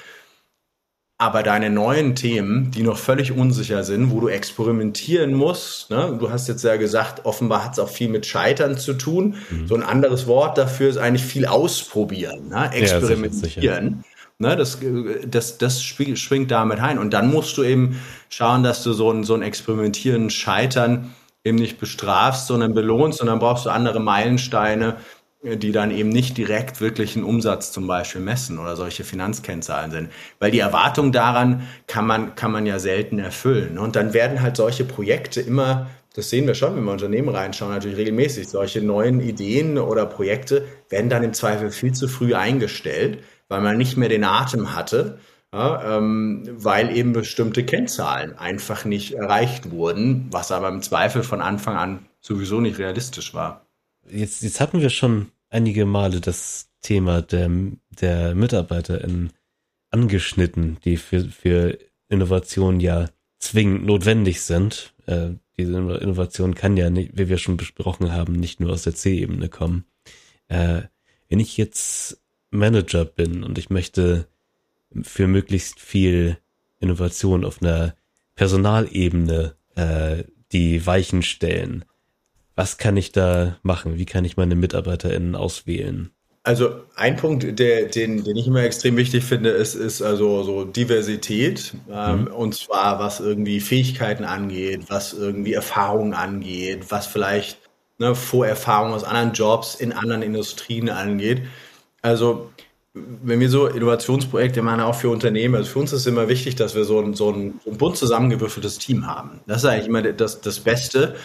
Aber 1.21 1.43
deine 1.43 1.69
neuen 1.69 2.15
Themen, 2.15 2.71
die 2.71 2.81
noch 2.81 2.97
völlig 2.97 3.31
unsicher 3.31 3.84
sind, 3.84 4.10
wo 4.10 4.21
du 4.21 4.27
experimentieren 4.27 5.36
musst, 5.36 5.91
ne? 5.91 6.17
du 6.19 6.31
hast 6.31 6.47
jetzt 6.47 6.63
ja 6.63 6.77
gesagt, 6.77 7.27
offenbar 7.27 7.63
hat 7.63 7.73
es 7.73 7.79
auch 7.79 7.89
viel 7.89 8.10
mit 8.10 8.25
Scheitern 8.25 8.75
zu 8.75 8.93
tun. 8.95 9.36
Mhm. 9.51 9.67
So 9.67 9.75
ein 9.75 9.84
anderes 9.84 10.25
Wort 10.25 10.57
dafür 10.57 10.89
ist 10.89 10.97
eigentlich 10.97 11.23
viel 11.23 11.45
ausprobieren, 11.45 12.47
ne? 12.49 12.73
experimentieren. 12.73 14.03
Ja, 14.39 14.49
ne? 14.49 14.55
Das, 14.55 14.79
das, 15.27 15.60
das 15.60 15.84
schwingt 15.84 16.49
damit 16.49 16.79
ein. 16.79 16.97
Und 16.97 17.13
dann 17.13 17.29
musst 17.29 17.55
du 17.55 17.62
eben 17.62 18.01
schauen, 18.29 18.63
dass 18.63 18.81
du 18.81 18.91
so 18.91 19.12
ein, 19.12 19.23
so 19.23 19.36
ein 19.36 19.43
Experimentieren, 19.43 20.31
Scheitern 20.31 21.13
eben 21.43 21.60
nicht 21.60 21.79
bestrafst, 21.79 22.47
sondern 22.47 22.73
belohnst. 22.73 23.21
Und 23.21 23.27
dann 23.27 23.38
brauchst 23.38 23.67
du 23.67 23.69
andere 23.69 23.99
Meilensteine, 23.99 24.97
die 25.43 25.71
dann 25.71 25.89
eben 25.89 26.10
nicht 26.10 26.38
direkt 26.38 26.82
wirklich 26.82 27.15
einen 27.15 27.25
Umsatz 27.25 27.71
zum 27.71 27.88
Beispiel 27.88 28.21
messen 28.21 28.60
oder 28.60 28.75
solche 28.75 29.04
Finanzkennzahlen 29.04 29.89
sind. 29.89 30.10
Weil 30.39 30.51
die 30.51 30.60
Erwartung 30.60 31.12
daran 31.12 31.67
kann 31.88 32.06
man, 32.06 32.36
kann 32.36 32.51
man 32.51 32.65
ja 32.67 32.77
selten 32.77 33.17
erfüllen. 33.17 33.80
Und 33.80 33.95
dann 33.95 34.13
werden 34.13 34.41
halt 34.41 34.56
solche 34.56 34.86
Projekte 34.86 35.41
immer, 35.41 35.89
das 36.13 36.30
sehen 36.30 36.45
wir 36.45 36.54
schon, 36.54 36.75
wenn 36.75 36.84
wir 36.84 36.91
Unternehmen 36.91 37.30
reinschauen, 37.30 37.73
natürlich 37.73 37.97
regelmäßig, 37.97 38.49
solche 38.49 38.82
neuen 38.82 39.19
Ideen 39.19 39.80
oder 39.80 40.06
Projekte 40.06 40.65
werden 40.89 41.10
dann 41.10 41.23
im 41.23 41.34
Zweifel 41.34 41.71
viel 41.71 41.93
zu 41.93 42.08
früh 42.08 42.36
eingestellt, 42.36 43.23
weil 43.47 43.62
man 43.62 43.77
nicht 43.77 43.97
mehr 43.97 44.10
den 44.10 44.23
Atem 44.23 44.75
hatte, 44.75 45.17
ja, 45.54 45.97
ähm, 45.97 46.47
weil 46.51 46.95
eben 46.95 47.13
bestimmte 47.13 47.65
Kennzahlen 47.65 48.38
einfach 48.38 48.86
nicht 48.86 49.13
erreicht 49.13 49.71
wurden, 49.71 50.27
was 50.32 50.51
aber 50.51 50.69
im 50.69 50.82
Zweifel 50.82 51.23
von 51.23 51.41
Anfang 51.41 51.77
an 51.77 52.06
sowieso 52.21 52.62
nicht 52.62 52.77
realistisch 52.77 53.34
war. 53.34 53.65
Jetzt, 54.10 54.44
jetzt 54.44 54.60
hatten 54.60 54.82
wir 54.82 54.90
schon 54.90 55.32
einige 55.50 55.86
Male 55.86 56.22
das 56.22 56.70
Thema 56.82 57.22
der, 57.22 57.50
der 57.90 58.36
MitarbeiterInnen 58.36 59.32
angeschnitten, 59.90 60.78
die 60.84 60.98
für, 60.98 61.26
für 61.26 61.78
Innovation 62.10 62.80
ja 62.80 63.10
zwingend 63.40 63.86
notwendig 63.86 64.42
sind. 64.42 64.94
Äh, 65.06 65.32
diese 65.58 65.74
Innovation 65.74 66.56
kann 66.56 66.78
ja, 66.78 66.90
nicht, 66.90 67.18
wie 67.18 67.30
wir 67.30 67.38
schon 67.38 67.58
besprochen 67.58 68.12
haben, 68.12 68.34
nicht 68.34 68.60
nur 68.60 68.72
aus 68.72 68.84
der 68.84 68.96
C-Ebene 68.96 69.50
kommen. 69.50 69.86
Äh, 70.48 70.84
wenn 71.30 71.40
ich 71.40 71.58
jetzt 71.58 72.22
Manager 72.50 73.06
bin 73.06 73.44
und 73.44 73.58
ich 73.58 73.70
möchte 73.70 74.28
für 75.04 75.28
möglichst 75.28 75.80
viel 75.80 76.38
Innovation 76.80 77.46
auf 77.46 77.62
einer 77.62 77.96
Personalebene 78.36 79.56
äh, 79.76 80.24
die 80.52 80.86
Weichen 80.86 81.22
stellen, 81.22 81.86
was 82.62 82.78
kann 82.78 82.95
ich 82.95 83.12
da 83.12 83.58
machen? 83.63 83.97
Wie 83.97 84.06
kann 84.06 84.24
ich 84.24 84.38
meine 84.38 84.54
MitarbeiterInnen 84.54 85.36
auswählen? 85.36 86.12
Also 86.43 86.69
ein 86.95 87.17
Punkt, 87.17 87.58
der, 87.58 87.88
den, 87.88 88.24
den 88.24 88.38
ich 88.38 88.45
immer 88.45 88.62
extrem 88.62 88.97
wichtig 88.97 89.24
finde, 89.24 89.50
ist, 89.50 89.74
ist 89.74 90.04
also 90.04 90.43
so 90.43 90.63
Diversität. 90.63 91.74
Ähm, 91.91 92.21
mhm. 92.21 92.28
Und 92.28 92.54
zwar 92.54 93.00
was 93.00 93.19
irgendwie 93.19 93.62
Fähigkeiten 93.62 94.26
angeht, 94.26 94.82
was 94.89 95.13
irgendwie 95.13 95.54
Erfahrungen 95.54 96.13
angeht, 96.13 96.86
was 96.89 97.08
vielleicht 97.08 97.58
ne, 97.97 98.13
Vorerfahrungen 98.13 98.93
aus 98.93 99.06
anderen 99.06 99.34
Jobs 99.34 99.74
in 99.74 99.91
anderen 99.91 100.21
Industrien 100.21 100.89
angeht. 100.89 101.41
Also 102.04 102.52
wenn 102.93 103.39
wir 103.39 103.50
so 103.50 103.65
Innovationsprojekte 103.65 104.62
machen, 104.62 104.82
auch 104.82 104.95
für 104.95 105.10
Unternehmen, 105.10 105.56
also 105.56 105.67
für 105.67 105.80
uns 105.80 105.93
ist 105.93 106.02
es 106.02 106.08
immer 106.08 106.28
wichtig, 106.28 106.58
dass 106.58 106.76
wir 106.76 106.84
so 106.84 107.00
ein, 107.00 107.15
so 107.15 107.32
ein, 107.32 107.60
so 107.65 107.71
ein 107.71 107.78
bunt 107.78 107.97
zusammengewürfeltes 107.97 108.78
Team 108.78 109.08
haben. 109.08 109.39
Das 109.47 109.63
ist 109.63 109.65
eigentlich 109.65 109.88
immer 109.88 110.04
das, 110.04 110.41
das 110.41 110.60
Beste 110.60 111.15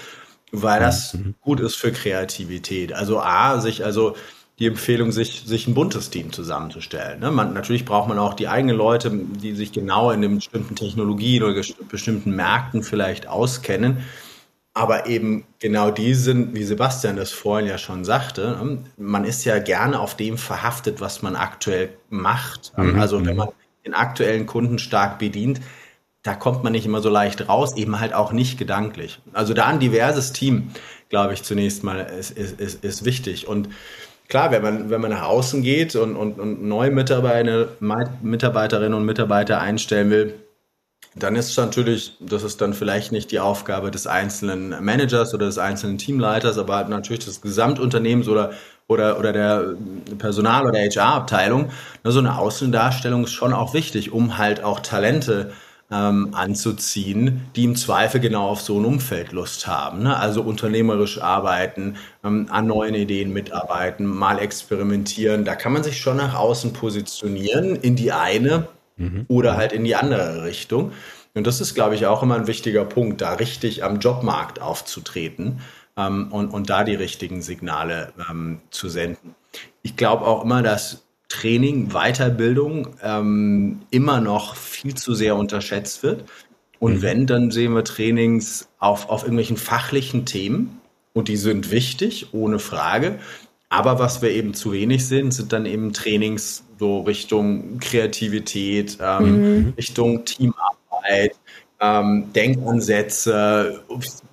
weil 0.53 0.81
das 0.81 1.15
mhm. 1.15 1.35
gut 1.41 1.61
ist 1.61 1.77
für 1.77 1.93
Kreativität. 1.93 2.93
Also 2.93 3.21
A, 3.21 3.61
sich 3.61 3.85
also 3.85 4.15
die 4.59 4.67
Empfehlung, 4.67 5.13
sich, 5.13 5.43
sich 5.45 5.67
ein 5.67 5.75
buntes 5.75 6.09
Team 6.11 6.33
zusammenzustellen. 6.33 7.21
Ne? 7.21 7.31
Man, 7.31 7.53
natürlich 7.53 7.85
braucht 7.85 8.09
man 8.09 8.19
auch 8.19 8.35
die 8.35 8.49
eigenen 8.49 8.77
Leute, 8.77 9.11
die 9.13 9.55
sich 9.55 9.73
genau 9.73 10.11
in 10.11 10.23
den 10.23 10.37
bestimmten 10.37 10.77
Technologien 10.77 11.43
oder 11.43 11.63
bestimmten 11.91 12.35
Märkten 12.35 12.83
vielleicht 12.83 13.27
auskennen. 13.27 13.99
Aber 14.73 15.07
eben 15.07 15.45
genau 15.59 15.91
die 15.91 16.15
sind, 16.15 16.55
wie 16.55 16.65
Sebastian 16.65 17.17
das 17.17 17.33
vorhin 17.33 17.67
ja 17.67 17.79
schon 17.79 18.05
sagte, 18.05 18.59
ne? 18.63 18.79
man 18.99 19.25
ist 19.25 19.45
ja 19.45 19.59
gerne 19.59 20.01
auf 20.01 20.17
dem 20.17 20.37
verhaftet, 20.37 21.01
was 21.01 21.23
man 21.23 21.35
aktuell 21.35 21.91
macht. 22.09 22.73
Mhm. 22.77 22.99
Also 22.99 23.25
wenn 23.25 23.33
mhm. 23.33 23.39
man 23.39 23.49
den 23.85 23.95
aktuellen 23.95 24.47
Kunden 24.47 24.79
stark 24.79 25.19
bedient, 25.19 25.61
da 26.27 26.35
kommt 26.35 26.65
man 26.65 26.73
nicht 26.73 26.85
immer 26.87 27.01
so 27.01 27.09
leicht 27.09 27.49
raus, 27.49 27.77
eben 27.77 28.01
halt 28.01 28.13
auch 28.13 28.33
nicht 28.33 28.59
gedanklich. 28.59 29.21
Also 29.33 29.55
da 29.55 29.67
ein 29.67 29.79
diverses 29.79 30.33
Team, 30.33 30.71
glaube 31.09 31.35
ich, 31.35 31.45
zunächst 31.45 31.85
mal 31.85 32.01
ist, 32.01 32.37
ist, 32.37 32.61
ist, 32.61 32.85
ist 32.85 33.05
wichtig. 33.05 33.47
Und 33.47 33.69
klar, 34.29 34.51
wenn 34.51 34.63
man, 34.63 34.91
wenn 34.91 35.01
man 35.01 35.13
nach 35.13 35.23
außen 35.23 35.63
geht 35.63 35.95
und, 35.95 36.17
und, 36.17 36.41
und 36.41 36.65
neue 36.65 36.91
Mitarbeiter, 36.91 37.69
Mitarbeiterinnen 38.23 38.95
und 38.95 39.05
Mitarbeiter 39.05 39.61
einstellen 39.61 40.11
will, 40.11 40.35
dann 41.15 41.37
ist 41.37 41.51
es 41.51 41.57
natürlich, 41.57 42.17
das 42.21 42.43
ist 42.43 42.61
dann 42.61 42.75
vielleicht 42.75 43.13
nicht 43.13 43.31
die 43.31 43.39
Aufgabe 43.39 43.93
des 43.93 44.07
einzelnen 44.09 44.85
Managers 44.85 45.33
oder 45.33 45.47
des 45.47 45.59
einzelnen 45.59 45.97
Teamleiters, 45.97 46.59
aber 46.59 46.77
halt 46.77 46.89
natürlich 46.89 47.25
des 47.25 47.41
Gesamtunternehmens 47.41 48.29
oder, 48.29 48.51
oder, 48.89 49.19
oder 49.19 49.33
der 49.33 49.77
Personal- 50.19 50.67
oder 50.67 50.81
HR-Abteilung. 50.81 51.71
So 52.03 52.19
eine 52.19 52.37
Außendarstellung 52.37 53.25
ist 53.25 53.33
schon 53.33 53.53
auch 53.53 53.73
wichtig, 53.75 54.13
um 54.13 54.37
halt 54.39 54.63
auch 54.63 54.81
Talente 54.81 55.53
ähm, 55.91 56.31
anzuziehen, 56.33 57.43
die 57.55 57.65
im 57.65 57.77
Zweifel 57.77 58.21
genau 58.21 58.49
auf 58.49 58.61
so 58.61 58.79
ein 58.79 58.85
Umfeld 58.85 59.33
Lust 59.33 59.67
haben. 59.67 60.03
Ne? 60.03 60.17
Also 60.17 60.43
unternehmerisch 60.43 61.21
arbeiten, 61.21 61.97
ähm, 62.25 62.49
an 62.51 62.67
neuen 62.67 62.95
Ideen 62.95 63.33
mitarbeiten, 63.33 64.05
mal 64.05 64.39
experimentieren. 64.39 65.45
Da 65.45 65.55
kann 65.55 65.73
man 65.73 65.85
sich 65.85 66.01
schon 66.01 66.17
nach 66.17 66.35
außen 66.35 66.73
positionieren 66.73 67.77
in 67.77 67.95
die 67.95 68.11
eine 68.11 68.69
mhm. 68.97 69.27
oder 69.29 69.57
halt 69.57 69.73
in 69.73 69.85
die 69.85 69.95
andere 69.95 70.45
Richtung. 70.45 70.93
Und 71.35 71.47
das 71.47 71.61
ist, 71.61 71.75
glaube 71.75 71.95
ich, 71.95 72.07
auch 72.07 72.23
immer 72.23 72.35
ein 72.35 72.47
wichtiger 72.47 72.85
Punkt, 72.85 73.21
da 73.21 73.35
richtig 73.35 73.85
am 73.85 74.01
Jobmarkt 74.01 74.61
aufzutreten 74.61 75.61
ähm, 75.97 76.33
und, 76.33 76.49
und 76.49 76.69
da 76.69 76.83
die 76.83 76.95
richtigen 76.95 77.43
Signale 77.43 78.13
ähm, 78.29 78.61
zu 78.71 78.89
senden. 78.89 79.35
Ich 79.83 79.97
glaube 79.97 80.27
auch 80.27 80.43
immer, 80.43 80.63
dass 80.63 81.06
Training, 81.29 81.89
Weiterbildung 81.89 82.97
ähm, 83.03 83.83
immer 83.91 84.21
noch 84.21 84.55
viel 84.57 84.95
zu 84.95 85.15
sehr 85.15 85.37
unterschätzt 85.37 86.03
wird. 86.03 86.25
Und 86.79 86.97
mhm. 86.97 87.03
wenn, 87.03 87.27
dann 87.27 87.51
sehen 87.51 87.75
wir 87.75 87.85
Trainings 87.85 88.69
auf, 88.79 89.09
auf 89.09 89.23
irgendwelchen 89.23 89.57
fachlichen 89.57 90.25
Themen 90.25 90.81
und 91.15 91.29
die 91.29 91.37
sind 91.37 91.71
wichtig, 91.71 92.29
ohne 92.33 92.59
Frage. 92.59 93.19
Aber 93.69 93.99
was 93.99 94.23
wir 94.23 94.31
eben 94.31 94.55
zu 94.55 94.73
wenig 94.73 95.07
sind, 95.07 95.33
sind 95.33 95.53
dann 95.53 95.67
eben 95.67 95.93
Trainings 95.93 96.65
so 96.79 97.01
Richtung 97.01 97.79
Kreativität, 97.79 98.99
ähm, 99.01 99.59
mhm. 99.59 99.73
Richtung 99.77 100.25
Teamarbeit, 100.25 101.35
ähm, 101.81 102.33
Denkansätze, 102.33 103.83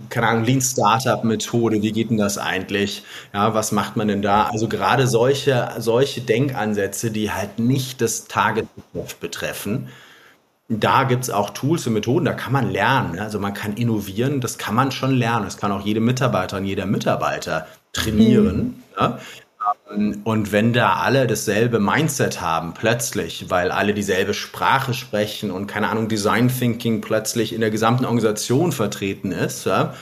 keine 0.09 0.27
Ahnung, 0.27 0.45
Lean 0.45 0.61
Startup 0.61 1.23
Methode, 1.23 1.81
wie 1.81 1.91
geht 1.91 2.09
denn 2.09 2.17
das 2.17 2.37
eigentlich? 2.37 3.03
Ja, 3.33 3.53
was 3.53 3.71
macht 3.71 3.97
man 3.97 4.07
denn 4.07 4.21
da? 4.21 4.43
Also 4.45 4.67
gerade 4.67 5.07
solche, 5.07 5.69
solche 5.79 6.21
Denkansätze, 6.21 7.11
die 7.11 7.31
halt 7.31 7.59
nicht 7.59 8.01
das 8.01 8.25
Tagesgeschäft 8.27 9.19
betreffen, 9.19 9.89
da 10.69 11.03
gibt's 11.03 11.29
auch 11.29 11.49
Tools 11.49 11.85
und 11.87 11.93
Methoden, 11.93 12.25
da 12.25 12.33
kann 12.33 12.53
man 12.53 12.71
lernen. 12.71 13.19
Also 13.19 13.39
man 13.39 13.53
kann 13.53 13.73
innovieren, 13.73 14.39
das 14.39 14.57
kann 14.57 14.75
man 14.75 14.91
schon 14.91 15.13
lernen. 15.13 15.45
Das 15.45 15.57
kann 15.57 15.71
auch 15.71 15.85
jede 15.85 15.99
Mitarbeiterin, 15.99 16.65
jeder 16.65 16.85
Mitarbeiter 16.85 17.67
trainieren. 17.91 18.57
Mhm. 18.57 18.83
Ja? 18.99 19.19
Und 20.23 20.51
wenn 20.51 20.73
da 20.73 20.93
alle 20.93 21.27
dasselbe 21.27 21.79
Mindset 21.79 22.41
haben, 22.41 22.73
plötzlich, 22.73 23.49
weil 23.49 23.71
alle 23.71 23.93
dieselbe 23.93 24.33
Sprache 24.33 24.93
sprechen 24.93 25.51
und 25.51 25.67
keine 25.67 25.89
Ahnung, 25.89 26.07
Design 26.07 26.47
Thinking 26.49 27.01
plötzlich 27.01 27.53
in 27.53 27.61
der 27.61 27.71
gesamten 27.71 28.05
Organisation 28.05 28.71
vertreten 28.71 29.31
ist, 29.31 29.65
ja, 29.65 29.93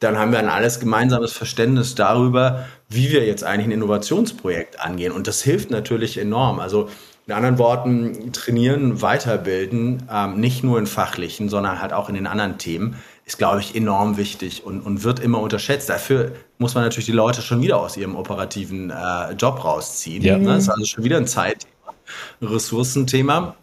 dann 0.00 0.18
haben 0.18 0.32
wir 0.32 0.38
ein 0.38 0.48
alles 0.48 0.80
gemeinsames 0.80 1.32
Verständnis 1.32 1.94
darüber, 1.94 2.66
wie 2.88 3.10
wir 3.10 3.24
jetzt 3.24 3.44
eigentlich 3.44 3.68
ein 3.68 3.72
Innovationsprojekt 3.72 4.80
angehen. 4.80 5.12
Und 5.12 5.26
das 5.26 5.42
hilft 5.42 5.70
natürlich 5.70 6.18
enorm. 6.18 6.60
Also 6.60 6.88
in 7.26 7.32
anderen 7.32 7.58
Worten, 7.58 8.32
trainieren, 8.32 9.02
weiterbilden, 9.02 10.04
ähm, 10.10 10.38
nicht 10.38 10.62
nur 10.62 10.78
in 10.78 10.86
fachlichen, 10.86 11.48
sondern 11.48 11.80
halt 11.80 11.92
auch 11.92 12.08
in 12.08 12.14
den 12.14 12.26
anderen 12.26 12.58
Themen, 12.58 12.96
ist, 13.24 13.38
glaube 13.38 13.60
ich, 13.60 13.74
enorm 13.74 14.16
wichtig 14.16 14.64
und, 14.64 14.80
und 14.80 15.02
wird 15.02 15.18
immer 15.18 15.40
unterschätzt. 15.40 15.88
Dafür 15.88 16.32
muss 16.58 16.76
man 16.76 16.84
natürlich 16.84 17.06
die 17.06 17.12
Leute 17.12 17.42
schon 17.42 17.60
wieder 17.60 17.80
aus 17.80 17.96
ihrem 17.96 18.14
operativen 18.14 18.90
äh, 18.90 19.32
Job 19.32 19.64
rausziehen. 19.64 20.22
Ja. 20.22 20.38
Ne? 20.38 20.46
Das 20.46 20.64
ist 20.64 20.68
also 20.68 20.84
schon 20.84 21.02
wieder 21.02 21.16
ein 21.16 21.26
Zeitthema, 21.26 21.94
ein 22.40 22.46
Ressourcenthema. 22.46 23.56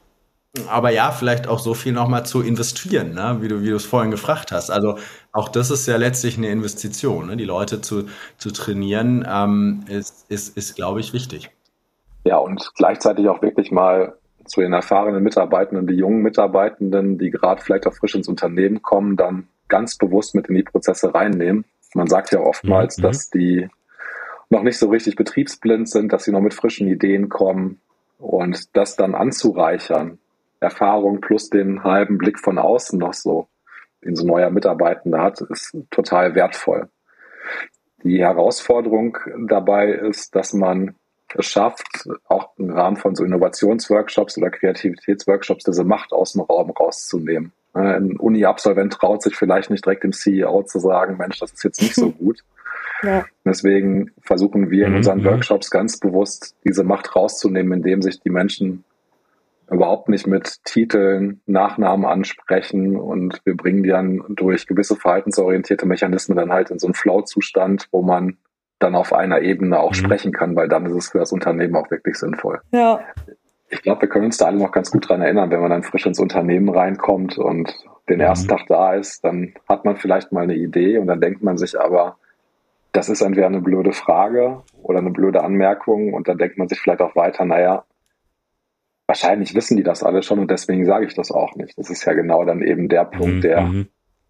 Aber 0.68 0.92
ja, 0.92 1.12
vielleicht 1.12 1.48
auch 1.48 1.60
so 1.60 1.74
viel 1.74 1.94
nochmal 1.94 2.26
zu 2.26 2.42
investieren, 2.42 3.14
ne? 3.14 3.38
wie 3.40 3.48
du 3.48 3.62
wie 3.64 3.70
du 3.70 3.76
es 3.78 3.86
vorhin 3.86 4.12
gefragt 4.12 4.52
hast. 4.52 4.70
Also 4.70 5.00
auch 5.32 5.48
das 5.50 5.72
ist 5.72 5.88
ja 5.88 5.96
letztlich 5.96 6.38
eine 6.38 6.50
Investition. 6.50 7.28
Ne? 7.28 7.38
Die 7.38 7.46
Leute 7.46 7.82
zu, 7.82 8.08
zu 8.38 8.52
trainieren, 8.52 9.26
ähm, 9.28 9.86
ist, 9.88 10.26
ist, 10.28 10.56
ist 10.58 10.76
glaube 10.76 11.00
ich, 11.00 11.14
wichtig. 11.14 11.50
Ja, 12.24 12.38
und 12.38 12.72
gleichzeitig 12.76 13.28
auch 13.28 13.42
wirklich 13.42 13.72
mal 13.72 14.18
zu 14.46 14.62
den 14.62 14.74
erfahrenen 14.74 15.24
Mitarbeitenden, 15.24 15.88
die 15.88 15.96
jungen 15.96 16.22
Mitarbeitenden, 16.22 17.18
die 17.18 17.30
gerade 17.30 17.62
vielleicht 17.62 17.88
auch 17.88 17.94
frisch 17.94 18.16
ins 18.16 18.28
Unternehmen 18.28 18.82
kommen, 18.82 19.16
dann 19.16 19.48
ganz 19.68 19.98
bewusst 19.98 20.36
mit 20.36 20.48
in 20.48 20.56
die 20.56 20.64
Prozesse 20.64 21.14
reinnehmen. 21.14 21.66
Man 21.94 22.08
sagt 22.08 22.32
ja 22.32 22.40
oftmals, 22.40 22.98
mhm. 22.98 23.02
dass 23.04 23.30
die 23.30 23.70
noch 24.50 24.64
nicht 24.64 24.78
so 24.78 24.90
richtig 24.90 25.16
betriebsblind 25.16 25.90
sind, 25.90 26.14
dass 26.14 26.26
sie 26.26 26.32
noch 26.32 26.42
mit 26.42 26.54
frischen 26.54 26.88
Ideen 26.88 27.30
kommen 27.30 27.80
und 28.20 28.76
das 28.76 28.96
dann 28.96 29.16
anzureichern 29.16 30.20
Erfahrung 30.60 31.22
plus 31.22 31.50
den 31.50 31.84
halben 31.84 32.18
Blick 32.18 32.40
von 32.40 32.58
außen 32.58 32.98
noch 32.98 33.14
so, 33.14 33.48
den 34.04 34.16
so 34.16 34.26
neuer 34.26 34.50
Mitarbeitender 34.50 35.22
hat, 35.22 35.42
ist 35.42 35.76
total 35.92 36.36
wertvoll. 36.36 36.90
Die 38.04 38.20
Herausforderung 38.20 39.18
dabei 39.48 39.92
ist, 39.92 40.36
dass 40.36 40.54
man 40.54 40.96
schafft, 41.40 42.08
auch 42.28 42.50
im 42.58 42.72
Rahmen 42.72 42.98
von 42.98 43.16
so 43.16 43.24
Innovationsworkshops 43.24 44.38
oder 44.38 44.50
Kreativitätsworkshops 44.50 45.64
diese 45.64 45.84
Macht 45.84 46.14
aus 46.14 46.34
dem 46.34 46.42
Raum 46.42 46.72
rauszunehmen. 46.72 47.52
Ein 47.74 48.18
Uni-Absolvent 48.18 48.94
traut 48.94 49.24
sich 49.24 49.36
vielleicht 49.36 49.72
nicht 49.72 49.86
direkt 49.86 50.04
dem 50.04 50.14
CEO 50.14 50.64
zu 50.64 50.80
sagen, 50.80 51.18
Mensch, 51.18 51.40
das 51.40 51.54
ist 51.54 51.64
jetzt 51.64 51.82
nicht 51.82 51.96
so 51.96 52.12
gut. 52.20 52.44
Ja. 53.02 53.26
Deswegen 53.44 54.12
versuchen 54.22 54.70
wir 54.70 54.86
in 54.86 54.92
mhm, 54.92 54.98
unseren. 54.98 55.24
Workshops 55.26 55.70
ganz 55.70 56.00
bewusst 56.00 56.56
diese 56.64 56.84
Macht 56.84 57.16
rauszunehmen, 57.16 57.74
indem 57.74 58.02
sich 58.02 58.20
die 58.22 58.30
Menschen 58.30 58.84
überhaupt 59.70 60.10
nicht 60.10 60.28
mit 60.28 60.64
Titeln, 60.66 61.42
Nachnamen 61.46 62.06
ansprechen 62.06 62.96
und 62.96 63.42
wir 63.46 63.56
bringen 63.56 63.84
die 63.84 63.90
dann 63.90 64.24
durch 64.30 64.68
gewisse 64.68 64.96
verhaltensorientierte 64.96 65.86
Mechanismen 65.86 66.38
dann 66.38 66.52
halt 66.52 66.70
in 66.70 66.80
so 66.80 66.88
einen 66.88 66.94
Flow-Zustand, 66.94 67.88
wo 67.92 68.02
man 68.02 68.38
dann 68.84 68.96
auf 68.96 69.14
einer 69.14 69.42
Ebene 69.42 69.80
auch 69.80 69.92
mhm. 69.92 69.96
sprechen 69.96 70.32
kann, 70.32 70.56
weil 70.56 70.68
dann 70.68 70.86
ist 70.86 70.94
es 70.94 71.10
für 71.10 71.20
das 71.20 71.32
Unternehmen 71.32 71.76
auch 71.76 71.90
wirklich 71.90 72.18
sinnvoll. 72.18 72.60
Ja. 72.72 73.00
Ich 73.70 73.82
glaube, 73.82 74.02
wir 74.02 74.10
können 74.10 74.26
uns 74.26 74.38
da 74.38 74.46
alle 74.46 74.58
noch 74.58 74.72
ganz 74.72 74.92
gut 74.92 75.10
dran 75.10 75.22
erinnern, 75.22 75.50
wenn 75.50 75.62
man 75.62 75.72
dann 75.72 75.84
frisch 75.84 76.06
ins 76.06 76.20
Unternehmen 76.20 76.70
reinkommt 76.70 77.38
und 77.38 77.74
den 78.10 78.18
mhm. 78.18 78.26
ersten 78.26 78.48
Tag 78.48 78.68
da 78.68 78.94
ist, 78.94 79.24
dann 79.24 79.54
hat 79.68 79.86
man 79.86 79.96
vielleicht 79.96 80.32
mal 80.32 80.44
eine 80.44 80.56
Idee 80.56 80.98
und 80.98 81.08
dann 81.08 81.22
denkt 81.22 81.42
man 81.42 81.58
sich 81.58 81.80
aber, 81.80 82.18
das 82.92 83.10
ist 83.10 83.22
entweder 83.22 83.48
eine 83.48 83.62
blöde 83.62 83.92
Frage 83.92 84.62
oder 84.84 85.00
eine 85.00 85.10
blöde 85.10 85.44
Anmerkung 85.44 86.14
und 86.14 86.28
dann 86.28 86.38
denkt 86.38 86.58
man 86.58 86.68
sich 86.68 86.80
vielleicht 86.80 87.02
auch 87.02 87.16
weiter, 87.16 87.46
naja, 87.46 87.86
wahrscheinlich 89.08 89.56
wissen 89.56 89.78
die 89.78 89.84
das 89.84 90.04
alle 90.04 90.22
schon 90.22 90.40
und 90.40 90.52
deswegen 90.52 90.86
sage 90.86 91.06
ich 91.06 91.16
das 91.16 91.32
auch 91.32 91.56
nicht. 91.56 91.78
Das 91.78 91.90
ist 91.90 92.06
ja 92.06 92.14
genau 92.14 92.46
dann 92.46 92.62
eben 92.62 92.90
der 92.90 93.06
Punkt, 93.06 93.38
mhm, 93.38 93.42
der 93.42 93.62
mhm. 93.62 93.88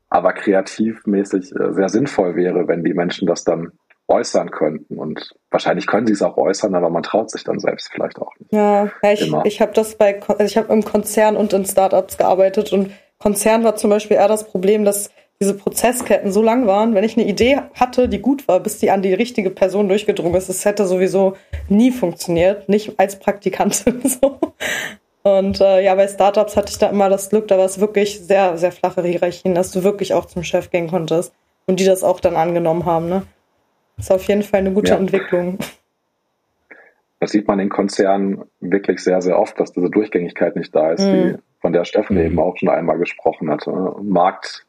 aber 0.09 0.33
kreativmäßig 0.33 1.53
äh, 1.55 1.73
sehr 1.73 1.89
sinnvoll 1.89 2.35
wäre, 2.35 2.67
wenn 2.67 2.83
die 2.83 2.93
Menschen 2.93 3.27
das 3.27 3.43
dann 3.43 3.73
äußern 4.07 4.51
könnten. 4.51 4.97
Und 4.97 5.33
wahrscheinlich 5.49 5.87
können 5.87 6.07
sie 6.07 6.13
es 6.13 6.21
auch 6.21 6.37
äußern, 6.37 6.75
aber 6.75 6.89
man 6.89 7.03
traut 7.03 7.31
sich 7.31 7.43
dann 7.43 7.59
selbst 7.59 7.89
vielleicht 7.91 8.19
auch 8.19 8.31
nicht. 8.39 8.51
Ja, 8.51 8.89
ich, 9.01 9.31
ich 9.45 9.61
habe 9.61 9.73
das 9.73 9.95
bei, 9.95 10.21
also 10.21 10.43
ich 10.43 10.57
habe 10.57 10.71
im 10.73 10.83
Konzern 10.83 11.35
und 11.35 11.53
in 11.53 11.65
Startups 11.65 12.17
gearbeitet 12.17 12.73
und 12.73 12.91
Konzern 13.19 13.63
war 13.63 13.75
zum 13.75 13.89
Beispiel 13.89 14.17
eher 14.17 14.27
das 14.27 14.45
Problem, 14.45 14.83
dass 14.83 15.09
diese 15.39 15.53
Prozessketten 15.55 16.31
so 16.31 16.41
lang 16.41 16.67
waren, 16.67 16.93
wenn 16.95 17.03
ich 17.03 17.17
eine 17.17 17.27
Idee 17.27 17.59
hatte, 17.73 18.07
die 18.07 18.19
gut 18.19 18.47
war, 18.47 18.59
bis 18.59 18.79
die 18.79 18.91
an 18.91 19.01
die 19.01 19.13
richtige 19.13 19.49
Person 19.49 19.87
durchgedrungen 19.87 20.35
ist, 20.35 20.49
es 20.49 20.63
hätte 20.65 20.85
sowieso 20.85 21.35
nie 21.69 21.91
funktioniert, 21.91 22.69
nicht 22.69 22.99
als 22.99 23.19
Praktikantin 23.19 24.01
so. 24.21 24.39
Und 25.23 25.61
äh, 25.61 25.83
ja, 25.83 25.95
bei 25.95 26.07
Startups 26.07 26.57
hatte 26.57 26.71
ich 26.71 26.77
da 26.77 26.89
immer 26.89 27.09
das 27.09 27.29
Glück, 27.29 27.47
da 27.47 27.57
war 27.57 27.65
es 27.65 27.79
wirklich 27.79 28.19
sehr, 28.19 28.57
sehr 28.57 28.71
flache 28.71 29.01
Hierarchien, 29.03 29.55
dass 29.55 29.71
du 29.71 29.83
wirklich 29.83 30.13
auch 30.13 30.25
zum 30.25 30.43
Chef 30.43 30.69
gehen 30.69 30.89
konntest 30.89 31.33
und 31.65 31.79
die 31.79 31.85
das 31.85 32.03
auch 32.03 32.19
dann 32.19 32.35
angenommen 32.35 32.85
haben. 32.85 33.07
Ne? 33.07 33.23
Das 33.97 34.05
ist 34.05 34.11
auf 34.11 34.23
jeden 34.25 34.43
Fall 34.43 34.61
eine 34.61 34.73
gute 34.73 34.91
ja. 34.91 34.97
Entwicklung. 34.97 35.57
Das 37.19 37.31
sieht 37.31 37.47
man 37.47 37.59
in 37.59 37.69
Konzernen 37.69 38.43
wirklich 38.59 38.99
sehr, 38.99 39.21
sehr 39.21 39.39
oft, 39.39 39.57
dass 39.59 39.71
diese 39.71 39.89
Durchgängigkeit 39.89 40.55
nicht 40.55 40.75
da 40.75 40.91
ist, 40.91 41.05
mhm. 41.05 41.13
die, 41.13 41.35
von 41.61 41.71
der 41.71 41.85
Steffen 41.85 42.17
eben 42.17 42.37
auch 42.39 42.57
schon 42.57 42.69
einmal 42.69 42.97
gesprochen 42.97 43.49
hatte. 43.49 43.71
Markt 44.01 44.65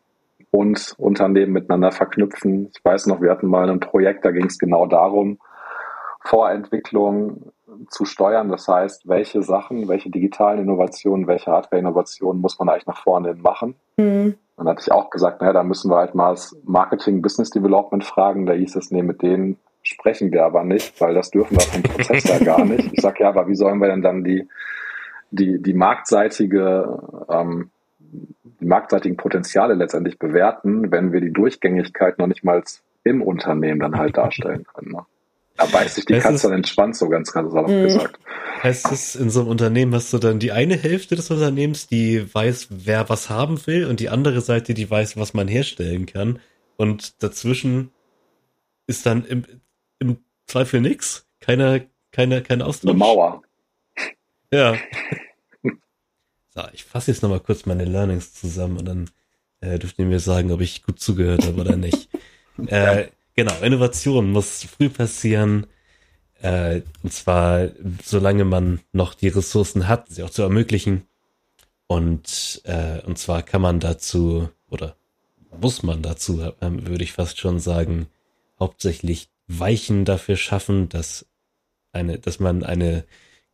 und 0.53 0.95
Unternehmen 0.99 1.53
miteinander 1.53 1.91
verknüpfen. 1.91 2.71
Ich 2.73 2.85
weiß 2.85 3.07
noch, 3.07 3.21
wir 3.21 3.31
hatten 3.31 3.49
mal 3.49 3.69
ein 3.69 3.81
Projekt, 3.81 4.25
da 4.25 4.31
ging 4.31 4.47
es 4.47 4.59
genau 4.59 4.87
darum, 4.87 5.39
Vorentwicklung 6.21 7.53
zu 7.89 8.05
steuern. 8.05 8.49
Das 8.49 8.69
heißt, 8.69 9.09
welche 9.09 9.43
Sachen, 9.43 9.89
welche 9.89 10.11
digitalen 10.11 10.61
Innovationen, 10.61 11.27
welche 11.27 11.51
Hardware-Innovationen 11.51 12.41
muss 12.41 12.59
man 12.59 12.69
eigentlich 12.69 12.87
nach 12.87 13.03
vorne 13.03 13.29
hin 13.29 13.43
machen? 13.43 13.75
Mhm. 13.97 14.35
Dann 14.57 14.69
hatte 14.69 14.83
ich 14.83 14.93
auch 14.93 15.11
gesagt, 15.11 15.41
naja, 15.41 15.53
da 15.53 15.63
müssen 15.65 15.91
wir 15.91 15.97
halt 15.97 16.15
mal 16.15 16.31
das 16.31 16.57
Marketing, 16.65 17.23
Business 17.23 17.51
Development 17.51 18.05
fragen. 18.05 18.47
Da 18.47 18.53
hieß 18.53 18.77
es, 18.77 18.91
nee, 18.91 19.03
mit 19.03 19.23
denen 19.23 19.59
sprechen 19.83 20.33
wir 20.33 20.45
aber 20.45 20.65
nicht, 20.65 21.01
weil 21.01 21.15
das 21.15 21.31
dürfen 21.31 21.57
wir 21.57 21.61
vom 21.61 21.83
Prozess 21.83 22.25
ja 22.25 22.39
gar 22.39 22.65
nicht. 22.65 22.93
Ich 22.93 23.01
sage 23.01 23.25
ja, 23.25 23.29
aber 23.29 23.49
wie 23.49 23.57
sollen 23.57 23.81
wir 23.81 23.89
denn 23.89 24.03
dann 24.03 24.25
die, 24.25 24.49
die, 25.31 25.61
die 25.61 25.75
marktseitige 25.75 27.01
ähm, 27.29 27.71
die 28.61 28.67
marktseitigen 28.67 29.17
Potenziale 29.17 29.75
letztendlich 29.75 30.19
bewerten, 30.19 30.91
wenn 30.91 31.13
wir 31.13 31.21
die 31.21 31.33
Durchgängigkeit 31.33 32.19
noch 32.19 32.27
nicht 32.27 32.45
mal 32.45 32.63
im 33.03 33.23
Unternehmen 33.23 33.81
dann 33.81 33.99
halt 33.99 34.17
darstellen 34.17 34.65
können. 34.65 34.93
Ne? 34.93 35.07
Da 35.57 35.67
beißt 35.67 35.95
sich 35.95 36.05
die 36.05 36.15
heißt 36.15 36.25
Katze 36.25 36.49
dann 36.49 36.57
entspannt, 36.59 36.97
so 36.97 37.09
ganz, 37.09 37.33
ganz 37.33 37.53
salopp 37.53 37.69
mhm. 37.69 37.85
gesagt. 37.85 38.19
Heißt 38.63 38.91
es, 38.91 39.15
in 39.15 39.31
so 39.31 39.41
einem 39.41 39.51
Unternehmen 39.51 39.95
hast 39.95 40.13
du 40.13 40.19
dann 40.19 40.39
die 40.39 40.53
eine 40.53 40.77
Hälfte 40.77 41.17
des 41.17 41.31
Unternehmens, 41.31 41.87
die 41.87 42.35
weiß, 42.35 42.69
wer 42.71 43.09
was 43.09 43.31
haben 43.31 43.65
will 43.67 43.87
und 43.87 44.01
die 44.01 44.09
andere 44.09 44.41
Seite, 44.41 44.75
die 44.75 44.91
weiß, 44.91 45.17
was 45.17 45.35
man 45.35 45.47
herstellen 45.47 46.07
kann. 46.07 46.41
Und 46.77 47.23
dazwischen 47.23 47.93
ist 48.87 49.07
dann 49.07 49.25
im, 49.25 49.45
im 49.99 50.19
Zweifel 50.47 50.81
nix? 50.81 51.27
Keine, 51.41 51.89
keine, 52.11 52.43
kein 52.43 52.63
Austausch? 52.63 52.91
Eine 52.91 52.99
Mauer. 52.99 53.43
Ja. 54.53 54.77
So, 56.57 56.63
ich 56.73 56.85
fasse 56.85 57.11
jetzt 57.11 57.21
nochmal 57.21 57.41
kurz 57.41 57.67
meine 57.67 57.85
Learnings 57.85 58.33
zusammen 58.33 58.79
und 58.79 58.85
dann 58.85 59.11
äh, 59.61 59.77
dürft 59.77 59.99
ihr 59.99 60.05
mir 60.05 60.21
sagen, 60.21 60.53
ob 60.53 60.61
ich 60.61 60.85
gut 60.85 61.01
zugehört 61.01 61.45
habe 61.45 61.61
oder 61.61 61.75
nicht. 61.75 62.09
äh, 62.69 63.09
genau, 63.35 63.55
Innovation 63.61 64.33
muss 64.33 64.65
früh 64.65 64.89
passieren. 64.89 65.67
Äh, 66.41 66.83
und 67.03 67.13
zwar, 67.13 67.69
solange 68.05 68.45
man 68.45 68.81
noch 68.93 69.15
die 69.15 69.29
Ressourcen 69.29 69.89
hat, 69.89 70.09
sie 70.09 70.23
auch 70.23 70.31
zu 70.31 70.43
ermöglichen. 70.43 71.07
Und, 71.87 72.63
äh, 72.65 73.01
und 73.03 73.19
zwar 73.19 73.43
kann 73.43 73.63
man 73.63 73.81
dazu, 73.81 74.49
oder 74.69 74.97
muss 75.61 75.83
man 75.83 76.03
dazu, 76.03 76.41
äh, 76.43 76.53
würde 76.61 77.05
ich 77.05 77.13
fast 77.13 77.39
schon 77.39 77.61
sagen, 77.61 78.09
hauptsächlich 78.59 79.29
Weichen 79.47 80.05
dafür 80.05 80.37
schaffen, 80.37 80.89
dass 80.89 81.27
eine, 81.93 82.19
dass 82.19 82.41
man 82.41 82.65
eine 82.65 83.05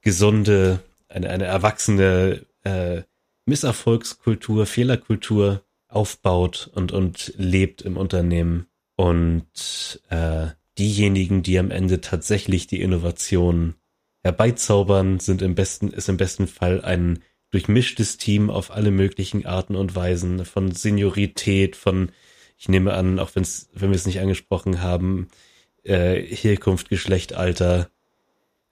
gesunde, 0.01 0.81
eine, 1.09 1.31
eine 1.31 1.45
erwachsene 1.45 2.47
äh, 2.65 3.03
Misserfolgskultur, 3.45 4.67
Fehlerkultur 4.67 5.63
aufbaut 5.89 6.71
und, 6.75 6.93
und 6.93 7.35
lebt 7.37 7.83
im 7.83 7.97
Unternehmen. 7.97 8.67
Und 9.01 10.03
äh, 10.11 10.49
diejenigen, 10.77 11.43
die 11.43 11.59
am 11.59 11.71
Ende 11.71 12.03
tatsächlich 12.03 12.67
die 12.67 12.83
Innovation 12.83 13.77
herbeizaubern, 14.23 15.21
sind 15.21 15.41
im 15.41 15.55
besten, 15.55 15.89
ist 15.89 16.11
im 16.11 16.19
besten 16.19 16.47
Fall 16.47 16.85
ein 16.85 17.21
durchmischtes 17.51 18.19
Team 18.19 18.51
auf 18.51 18.71
alle 18.71 18.91
möglichen 18.91 19.47
Arten 19.47 19.75
und 19.75 19.95
Weisen, 19.95 20.45
von 20.45 20.73
Seniorität, 20.73 21.77
von, 21.77 22.13
ich 22.59 22.69
nehme 22.69 22.93
an, 22.93 23.19
auch 23.19 23.31
wenn's, 23.35 23.71
wenn 23.73 23.89
wir 23.89 23.97
es 23.97 24.05
nicht 24.05 24.21
angesprochen 24.21 24.83
haben, 24.83 25.29
äh, 25.83 26.21
Herkunft, 26.21 26.91
Geschlecht, 26.91 27.33
Alter, 27.33 27.89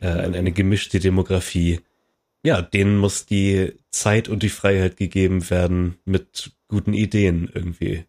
äh, 0.01 0.09
eine 0.09 0.53
gemischte 0.53 1.01
Demografie 1.01 1.81
ja, 2.45 2.62
denen 2.62 2.99
muss 2.99 3.27
die 3.27 3.75
Zeit 3.91 4.29
und 4.29 4.43
die 4.43 4.49
Freiheit 4.49 4.97
gegeben 4.97 5.51
werden, 5.51 5.99
mit 6.05 6.53
guten 6.69 6.93
Ideen 6.93 7.51
irgendwie 7.53 8.05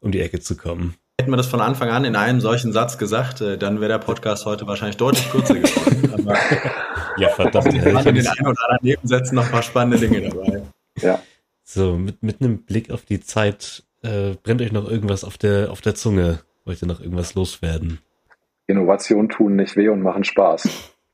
um 0.00 0.12
die 0.12 0.20
Ecke 0.20 0.40
zu 0.40 0.56
kommen. 0.56 0.94
Hätten 1.20 1.30
wir 1.30 1.36
das 1.36 1.46
von 1.46 1.60
Anfang 1.60 1.90
an 1.90 2.04
in 2.04 2.16
einem 2.16 2.40
solchen 2.40 2.72
Satz 2.72 2.98
gesagt, 2.98 3.40
äh, 3.40 3.56
dann 3.56 3.80
wäre 3.80 3.88
der 3.92 3.98
Podcast 3.98 4.46
heute 4.46 4.66
wahrscheinlich 4.66 4.96
deutlich 4.96 5.30
kürzer 5.30 5.54
geworden. 5.54 6.12
Aber 6.12 6.36
ja, 7.16 7.28
verdammt. 7.28 7.68
Ich 7.68 7.74
in 7.74 7.84
den 7.84 8.26
ein 8.26 8.46
oder 8.46 8.62
anderen 8.64 8.78
Nebensätzen 8.82 9.36
noch 9.36 9.44
ein 9.44 9.52
paar 9.52 9.62
spannende 9.62 9.98
Dinge 9.98 10.28
dabei. 10.28 10.62
Ja. 11.00 11.20
So, 11.62 11.96
mit, 11.96 12.22
mit 12.22 12.40
einem 12.40 12.64
Blick 12.64 12.90
auf 12.90 13.04
die 13.04 13.20
Zeit, 13.20 13.84
äh, 14.02 14.34
brennt 14.42 14.60
euch 14.60 14.72
noch 14.72 14.90
irgendwas 14.90 15.22
auf 15.22 15.38
der, 15.38 15.70
auf 15.70 15.80
der 15.80 15.94
Zunge? 15.94 16.40
Wollt 16.64 16.82
ihr 16.82 16.88
noch 16.88 17.00
irgendwas 17.00 17.34
loswerden? 17.34 18.00
Innovationen 18.66 19.28
tun 19.28 19.54
nicht 19.54 19.76
weh 19.76 19.88
und 19.88 20.02
machen 20.02 20.24
Spaß. 20.24 20.68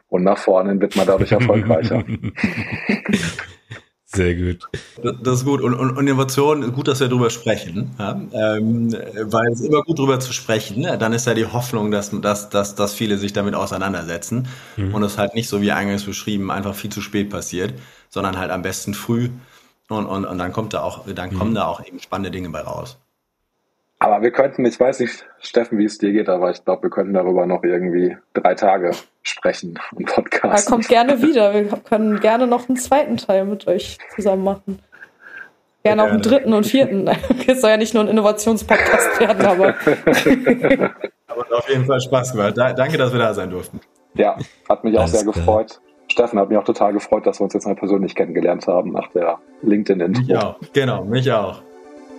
Und 0.08 0.24
nach 0.24 0.38
vorne 0.38 0.80
wird 0.80 0.96
man 0.96 1.06
dadurch 1.06 1.32
erfolgreicher. 1.32 2.02
Sehr 4.12 4.34
gut. 4.34 4.68
Das 5.22 5.38
ist 5.38 5.44
gut. 5.44 5.60
Und, 5.60 5.74
und, 5.74 5.96
und 5.96 6.06
Innovation, 6.08 6.72
gut, 6.72 6.88
dass 6.88 6.98
wir 6.98 7.06
darüber 7.06 7.30
sprechen, 7.30 7.94
ja? 7.96 8.20
ähm, 8.32 8.92
weil 8.92 9.52
es 9.52 9.60
ist 9.60 9.66
immer 9.66 9.82
gut 9.82 10.00
darüber 10.00 10.18
zu 10.18 10.32
sprechen. 10.32 10.80
Ne? 10.80 10.98
Dann 10.98 11.12
ist 11.12 11.28
ja 11.28 11.34
die 11.34 11.46
Hoffnung, 11.46 11.92
dass, 11.92 12.10
dass, 12.20 12.50
dass, 12.50 12.74
dass 12.74 12.94
viele 12.94 13.18
sich 13.18 13.32
damit 13.32 13.54
auseinandersetzen 13.54 14.48
mhm. 14.76 14.94
und 14.94 15.04
es 15.04 15.16
halt 15.16 15.34
nicht 15.34 15.48
so 15.48 15.62
wie 15.62 15.70
eingangs 15.70 16.04
beschrieben 16.04 16.50
einfach 16.50 16.74
viel 16.74 16.90
zu 16.90 17.00
spät 17.00 17.30
passiert, 17.30 17.74
sondern 18.08 18.36
halt 18.36 18.50
am 18.50 18.62
besten 18.62 18.94
früh 18.94 19.30
und, 19.88 20.06
und, 20.06 20.24
und 20.24 20.38
dann 20.38 20.52
kommt 20.52 20.74
da 20.74 20.82
auch, 20.82 21.06
dann 21.06 21.32
kommen 21.32 21.50
mhm. 21.50 21.56
da 21.56 21.66
auch 21.66 21.84
eben 21.84 22.00
spannende 22.00 22.32
Dinge 22.32 22.50
bei 22.50 22.62
raus. 22.62 22.98
Aber 24.02 24.22
wir 24.22 24.30
könnten, 24.30 24.64
ich 24.64 24.80
weiß 24.80 25.00
nicht, 25.00 25.26
Steffen, 25.40 25.78
wie 25.78 25.84
es 25.84 25.98
dir 25.98 26.12
geht, 26.12 26.30
aber 26.30 26.50
ich 26.50 26.64
glaube, 26.64 26.84
wir 26.84 26.90
könnten 26.90 27.12
darüber 27.12 27.44
noch 27.44 27.62
irgendwie 27.62 28.16
drei 28.32 28.54
Tage 28.54 28.92
sprechen 29.22 29.78
und 29.94 30.06
podcasten. 30.06 30.50
Er 30.50 30.70
kommt 30.70 30.88
gerne 30.88 31.20
wieder. 31.20 31.52
Wir 31.52 31.64
können 31.86 32.18
gerne 32.18 32.46
noch 32.46 32.66
einen 32.66 32.78
zweiten 32.78 33.18
Teil 33.18 33.44
mit 33.44 33.66
euch 33.66 33.98
zusammen 34.16 34.42
machen. 34.42 34.78
Gerne 35.82 36.02
auch 36.02 36.08
einen 36.08 36.22
dritten 36.22 36.54
und 36.54 36.66
vierten. 36.66 37.10
Es 37.46 37.60
soll 37.60 37.70
ja 37.70 37.76
nicht 37.76 37.92
nur 37.92 38.04
ein 38.04 38.08
Innovationspodcast 38.08 39.20
werden, 39.20 39.44
aber. 39.44 39.74
aber 41.26 41.58
auf 41.58 41.68
jeden 41.68 41.84
Fall 41.84 42.00
Spaß 42.00 42.32
gemacht. 42.32 42.56
danke, 42.56 42.96
dass 42.96 43.12
wir 43.12 43.18
da 43.18 43.34
sein 43.34 43.50
durften. 43.50 43.80
Ja, 44.14 44.36
hat 44.68 44.82
mich 44.82 44.98
Alles 44.98 45.10
auch 45.10 45.14
sehr 45.14 45.22
klar. 45.22 45.34
gefreut. 45.34 45.80
Steffen, 46.08 46.38
hat 46.38 46.48
mich 46.48 46.56
auch 46.56 46.64
total 46.64 46.94
gefreut, 46.94 47.26
dass 47.26 47.38
wir 47.38 47.44
uns 47.44 47.52
jetzt 47.52 47.66
mal 47.66 47.76
persönlich 47.76 48.14
kennengelernt 48.14 48.66
haben 48.66 48.92
nach 48.92 49.08
der 49.12 49.38
LinkedIn-Intro. 49.62 50.22
Mich 50.22 50.36
auch, 50.36 50.56
genau, 50.72 51.04
mich 51.04 51.30
auch. 51.30 51.62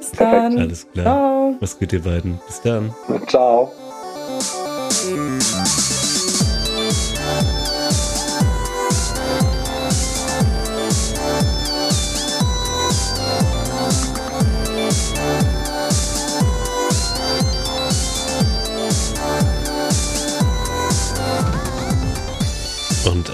Bis 0.02 0.12
dann. 0.14 0.58
Alles 0.58 0.88
klar. 0.92 1.06
Ciao. 1.06 1.56
Was 1.60 1.78
gut, 1.78 1.94
ihr 1.94 2.02
beiden. 2.02 2.40
Bis 2.48 2.60
dann. 2.62 2.94
Ciao. 3.28 3.72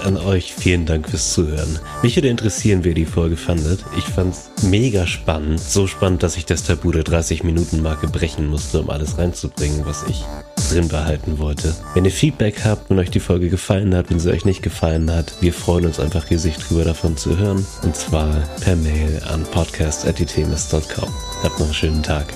An 0.08 0.16
euch 0.16 0.54
vielen 0.54 0.86
Dank 0.86 1.08
fürs 1.08 1.32
Zuhören. 1.32 1.78
Mich 2.02 2.16
würde 2.16 2.28
interessieren, 2.28 2.82
wie 2.82 2.88
ihr 2.88 2.94
die 2.94 3.04
Folge 3.04 3.36
fandet. 3.36 3.84
Ich 3.98 4.04
fand's 4.04 4.50
mega 4.62 5.06
spannend. 5.06 5.60
So 5.60 5.86
spannend, 5.86 6.22
dass 6.22 6.36
ich 6.36 6.46
das 6.46 6.64
Tabu 6.64 6.90
der 6.90 7.04
30-Minuten-Marke 7.04 8.08
brechen 8.08 8.46
musste, 8.46 8.80
um 8.80 8.90
alles 8.90 9.18
reinzubringen, 9.18 9.84
was 9.84 10.04
ich 10.08 10.24
drin 10.70 10.88
behalten 10.88 11.38
wollte. 11.38 11.74
Wenn 11.94 12.06
ihr 12.06 12.10
Feedback 12.10 12.64
habt, 12.64 12.88
wenn 12.88 12.98
euch 12.98 13.10
die 13.10 13.20
Folge 13.20 13.50
gefallen 13.50 13.94
hat, 13.94 14.10
wenn 14.10 14.18
sie 14.18 14.30
euch 14.30 14.46
nicht 14.46 14.62
gefallen 14.62 15.10
hat, 15.10 15.34
wir 15.40 15.52
freuen 15.52 15.84
uns 15.84 16.00
einfach 16.00 16.30
riesig 16.30 16.56
drüber 16.56 16.84
davon 16.84 17.16
zu 17.16 17.38
hören. 17.38 17.64
Und 17.82 17.94
zwar 17.94 18.34
per 18.60 18.76
Mail 18.76 19.20
an 19.28 19.44
podcast.itemis.com. 19.44 21.08
Habt 21.42 21.58
noch 21.58 21.66
einen 21.66 21.74
schönen 21.74 22.02
Tag. 22.02 22.32